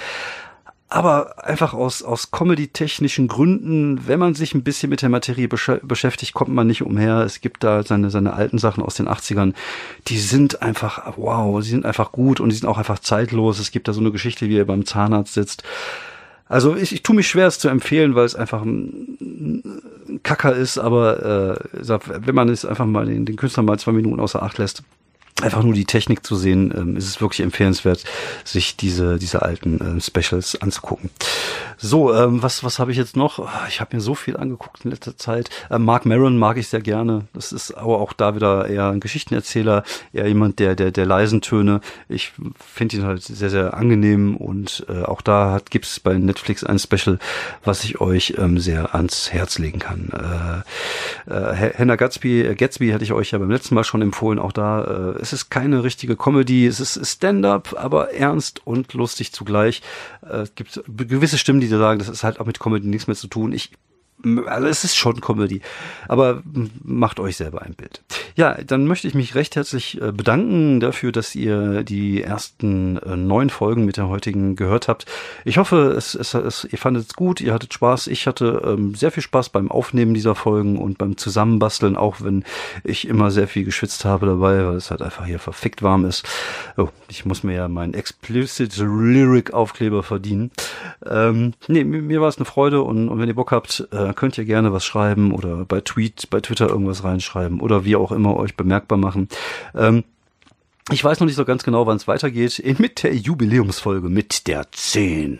aber 0.96 1.46
einfach 1.46 1.74
aus, 1.74 2.04
aus 2.04 2.32
comedy-technischen 2.32 3.28
Gründen, 3.28 4.08
wenn 4.08 4.18
man 4.18 4.34
sich 4.34 4.56
ein 4.56 4.64
bisschen 4.64 4.90
mit 4.90 5.02
der 5.02 5.10
Materie 5.10 5.50
besch 5.50 5.70
beschäftigt, 5.84 6.34
kommt 6.34 6.54
man 6.54 6.68
nicht 6.68 6.84
umher. 6.84 7.18
Es 7.18 7.42
gibt 7.42 7.66
da 7.66 7.84
seine, 7.84 8.10
seine 8.10 8.32
alten 8.32 8.60
Sachen 8.60 8.82
aus 8.82 8.96
den 8.96 9.10
80ern, 9.10 9.54
die 10.08 10.18
sind 10.18 10.62
einfach, 10.62 11.18
wow, 11.18 11.62
sie 11.62 11.72
sind 11.72 11.86
einfach 11.86 12.14
gut 12.14 12.40
und 12.40 12.48
die 12.48 12.56
sind 12.56 12.70
auch 12.70 12.78
einfach 12.78 13.00
zeitlos. 13.00 13.60
Es 13.60 13.72
gibt 13.72 13.90
da 13.90 13.94
so 13.94 14.00
eine 14.00 14.12
Geschichte, 14.12 14.48
wie 14.48 14.58
er 14.58 14.64
beim 14.64 14.86
Zahnarzt 14.86 15.34
sitzt. 15.34 15.64
Also 16.48 16.78
ich, 16.78 16.94
ich 16.94 17.04
tue 17.04 17.18
mich 17.18 17.28
schwer, 17.28 17.48
es 17.48 17.60
zu 17.60 17.68
empfehlen, 17.68 18.16
weil 18.16 18.24
es 18.24 18.36
einfach 18.36 18.62
ein 18.62 19.82
Kacker 20.24 20.56
ist, 20.56 20.78
aber 20.78 21.60
äh, 21.74 21.90
wenn 22.26 22.36
man 22.36 22.48
es 22.48 22.64
einfach 22.64 22.86
mal 22.86 23.06
den, 23.06 23.26
den 23.26 23.36
Künstler 23.36 23.64
mal 23.64 23.78
zwei 23.80 23.92
Minuten 23.92 24.22
außer 24.22 24.42
Acht 24.42 24.60
lässt, 24.60 24.82
einfach 25.42 25.64
nur 25.64 25.74
die 25.74 25.86
Technik 25.86 26.26
zu 26.26 26.38
sehen, 26.38 26.74
ähm, 26.76 26.96
ist 26.96 27.08
es 27.08 27.20
wirklich 27.20 27.42
empfehlenswert, 27.42 28.06
sich 28.46 28.78
diese, 28.78 29.18
diese 29.18 29.42
alten 29.42 29.98
äh, 29.98 30.02
Specials 30.02 30.62
anzugucken. 30.62 31.10
So, 31.78 32.14
ähm, 32.14 32.42
was, 32.42 32.64
was 32.64 32.80
habe 32.80 32.92
ich 32.92 32.98
jetzt 32.98 33.18
noch? 33.18 33.46
Ich 33.68 33.82
habe 33.82 33.98
mir 33.98 34.02
so 34.02 34.16
viel 34.16 34.38
angeguckt 34.38 34.86
in 34.86 34.92
letzter 34.92 35.18
Zeit. 35.18 35.50
Äh, 35.70 35.78
Mark 35.78 36.06
Maron 36.06 36.38
mag 36.38 36.56
ich 36.56 36.70
sehr 36.70 36.80
gerne. 36.80 37.26
Das 37.34 37.52
ist 37.52 37.74
aber 37.74 38.00
auch 38.00 38.14
da 38.14 38.36
wieder 38.36 38.68
eher 38.70 38.90
ein 38.90 39.02
Geschichtenerzähler, 39.02 39.84
eher 40.14 40.28
jemand, 40.28 40.60
der, 40.60 40.76
der, 40.76 40.92
der 40.92 41.06
leisen 41.06 41.42
Töne. 41.42 41.82
Ich 42.08 42.32
finde 42.58 42.96
ihn 42.96 43.04
halt 43.04 43.24
sehr, 43.24 43.50
sehr 43.50 43.74
angenehm 43.74 44.38
und 44.38 44.86
äh, 44.88 45.04
auch 45.04 45.22
da 45.22 45.52
hat, 45.52 45.70
gibt's 45.70 46.00
bei 46.00 46.14
Netflix 46.14 46.64
ein 46.64 46.80
Special, 46.80 47.20
was 47.64 47.84
ich 47.84 48.00
euch 48.00 48.36
ähm, 48.38 48.58
sehr 48.58 48.96
ans 48.96 49.34
Herz 49.34 49.60
legen 49.60 49.80
kann. 49.80 50.64
Äh, 51.28 51.32
äh, 51.32 51.74
Hannah 51.78 51.98
Gatsby, 51.98 52.42
äh, 52.42 52.56
Gatsby 52.56 52.92
hatte 52.92 53.04
ich 53.04 53.12
euch 53.12 53.32
ja 53.32 53.38
beim 53.38 53.52
letzten 53.52 53.76
Mal 53.76 53.84
schon 53.84 54.02
empfohlen. 54.02 54.40
Auch 54.40 54.54
da, 54.54 55.16
äh, 55.18 55.25
es 55.26 55.34
ist 55.34 55.50
keine 55.50 55.84
richtige 55.84 56.16
Comedy, 56.16 56.68
es 56.68 56.80
ist 56.80 57.04
Stand-up, 57.06 57.76
aber 57.78 58.14
ernst 58.14 58.62
und 58.66 58.94
lustig 58.94 59.34
zugleich. 59.34 59.82
Äh, 60.22 60.42
es 60.42 60.56
gibt 60.56 60.84
gewisse 60.88 61.38
Stimmen, 61.38 61.60
die 61.60 61.68
sagen, 61.68 62.00
das 62.00 62.10
ist 62.10 62.24
halt 62.24 62.40
auch 62.40 62.46
mit 62.46 62.60
Comedy 62.60 62.88
nichts 62.88 63.08
mehr 63.08 63.16
zu 63.16 63.28
tun. 63.28 63.52
Ich 63.52 63.72
also 64.24 64.68
es 64.68 64.84
ist 64.84 64.96
schon 64.96 65.22
Comedy, 65.22 65.62
aber 66.08 66.42
macht 66.84 67.20
euch 67.20 67.38
selber 67.38 67.62
ein 67.62 67.74
Bild. 67.74 68.02
Ja, 68.36 68.58
dann 68.66 68.88
möchte 68.88 69.08
ich 69.08 69.14
mich 69.14 69.36
recht 69.36 69.56
herzlich 69.56 70.02
äh, 70.02 70.12
bedanken 70.12 70.80
dafür, 70.80 71.12
dass 71.12 71.36
ihr 71.36 71.84
die 71.84 72.24
ersten 72.24 72.98
äh, 72.98 73.16
neun 73.16 73.50
Folgen 73.50 73.86
mit 73.86 73.98
der 73.98 74.08
heutigen 74.08 74.56
gehört 74.56 74.88
habt. 74.88 75.06
Ich 75.44 75.58
hoffe, 75.58 75.94
es, 75.96 76.16
es, 76.16 76.34
es, 76.34 76.68
ihr 76.70 76.78
fandet 76.78 77.08
es 77.08 77.14
gut, 77.14 77.40
ihr 77.40 77.54
hattet 77.54 77.74
Spaß. 77.74 78.08
Ich 78.08 78.26
hatte 78.26 78.62
ähm, 78.66 78.96
sehr 78.96 79.12
viel 79.12 79.24
Spaß 79.24 79.50
beim 79.50 79.70
Aufnehmen 79.70 80.14
dieser 80.14 80.36
Folgen 80.36 80.78
und 80.80 80.98
beim 80.98 81.18
Zusammenbasteln, 81.18 81.96
auch 81.96 82.22
wenn 82.22 82.44
ich 82.84 83.08
immer 83.08 83.32
sehr 83.32 83.48
viel 83.48 83.64
geschwitzt 83.64 84.06
habe 84.06 84.26
dabei, 84.26 84.66
weil 84.66 84.76
es 84.76 84.92
halt 84.92 85.02
einfach 85.02 85.26
hier 85.26 85.40
verfickt 85.40 85.84
warm 85.84 86.06
ist. 86.06 86.28
Oh, 86.78 86.90
ich 87.10 87.26
muss 87.26 87.44
mir 87.44 87.56
ja 87.56 87.68
meinen 87.68 87.94
Explicit 87.94 88.76
Lyric 88.78 89.54
Aufkleber 89.54 90.04
verdienen. 90.04 90.52
Ähm, 91.06 91.54
nee, 91.68 91.84
mir, 91.84 92.02
mir 92.02 92.22
war 92.22 92.30
es 92.30 92.38
eine 92.38 92.46
Freude 92.46 92.82
und, 92.82 93.10
und 93.10 93.20
wenn 93.20 93.28
ihr 93.28 93.36
Bock 93.36 93.52
habt, 93.52 93.88
äh, 93.92 94.14
könnt 94.16 94.38
ihr 94.38 94.46
gerne 94.46 94.74
was 94.74 94.86
schreiben 94.86 95.32
oder 95.32 95.66
bei 95.66 95.82
Tweet, 95.82 96.28
bei 96.30 96.42
Twitter 96.42 96.70
irgendwas 96.70 97.04
reinschreiben 97.04 97.60
oder 97.60 97.86
wie 97.86 97.96
auch 97.96 98.12
immer 98.12 98.36
euch 98.38 98.56
bemerkbar 98.56 98.98
machen. 98.98 99.30
Ähm, 99.76 100.04
ich 100.92 101.04
weiß 101.04 101.20
noch 101.20 101.26
nicht 101.26 101.36
so 101.36 101.46
ganz 101.46 101.64
genau, 101.64 101.88
wann 101.88 101.98
es 101.98 102.08
weitergeht. 102.08 102.62
Mit 102.78 103.02
der 103.02 103.16
Jubiläumsfolge, 103.16 104.08
mit 104.08 104.46
der 104.46 104.72
10. 104.72 105.40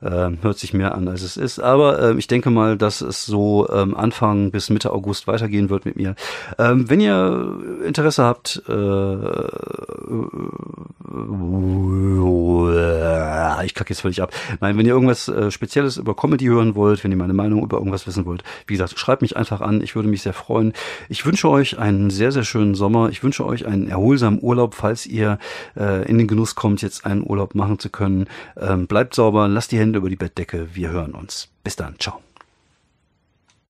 Ähm, 0.00 0.38
hört 0.42 0.58
sich 0.60 0.72
mehr 0.72 0.94
an, 0.94 1.08
als 1.08 1.22
es 1.22 1.36
ist. 1.36 1.58
Aber 1.58 2.00
ähm, 2.00 2.18
ich 2.18 2.28
denke 2.28 2.50
mal, 2.50 2.78
dass 2.78 3.00
es 3.00 3.26
so 3.26 3.68
ähm, 3.68 3.96
Anfang 3.96 4.52
bis 4.52 4.70
Mitte 4.70 4.92
August 4.92 5.26
weitergehen 5.26 5.70
wird 5.70 5.86
mit 5.86 5.96
mir. 5.96 6.14
Ähm, 6.56 6.88
wenn 6.88 7.00
ihr 7.00 7.58
Interesse 7.84 8.22
habt, 8.22 8.62
äh, 8.68 8.72
ich 13.64 13.74
kacke 13.74 13.90
jetzt 13.90 14.02
völlig 14.02 14.22
ab. 14.22 14.32
Nein, 14.60 14.78
wenn 14.78 14.86
ihr 14.86 14.92
irgendwas 14.92 15.26
äh, 15.26 15.50
Spezielles 15.50 15.96
über 15.96 16.14
Comedy 16.14 16.44
hören 16.44 16.76
wollt, 16.76 17.02
wenn 17.02 17.10
ihr 17.10 17.16
meine 17.16 17.34
Meinung 17.34 17.64
über 17.64 17.78
irgendwas 17.78 18.06
wissen 18.06 18.24
wollt, 18.24 18.44
wie 18.68 18.74
gesagt, 18.74 18.96
schreibt 18.96 19.22
mich 19.22 19.36
einfach 19.36 19.60
an. 19.60 19.82
Ich 19.82 19.96
würde 19.96 20.08
mich 20.08 20.22
sehr 20.22 20.32
freuen. 20.32 20.74
Ich 21.08 21.26
wünsche 21.26 21.50
euch 21.50 21.76
einen 21.76 22.10
sehr, 22.10 22.30
sehr 22.30 22.44
schönen 22.44 22.76
Sommer. 22.76 23.08
Ich 23.08 23.24
wünsche 23.24 23.44
euch 23.44 23.66
einen 23.66 23.88
erholsamen 23.88 24.38
Urlaub 24.40 24.59
Urlaub, 24.60 24.74
falls 24.74 25.06
ihr 25.06 25.38
äh, 25.76 26.06
in 26.08 26.18
den 26.18 26.28
Genuss 26.28 26.54
kommt, 26.54 26.82
jetzt 26.82 27.06
einen 27.06 27.24
Urlaub 27.26 27.54
machen 27.54 27.78
zu 27.78 27.88
können. 27.88 28.26
Ähm, 28.58 28.86
bleibt 28.86 29.14
sauber, 29.14 29.48
lasst 29.48 29.72
die 29.72 29.78
Hände 29.78 29.98
über 29.98 30.10
die 30.10 30.16
Bettdecke. 30.16 30.68
Wir 30.74 30.90
hören 30.90 31.12
uns. 31.12 31.48
Bis 31.64 31.76
dann. 31.76 31.98
Ciao. 31.98 32.20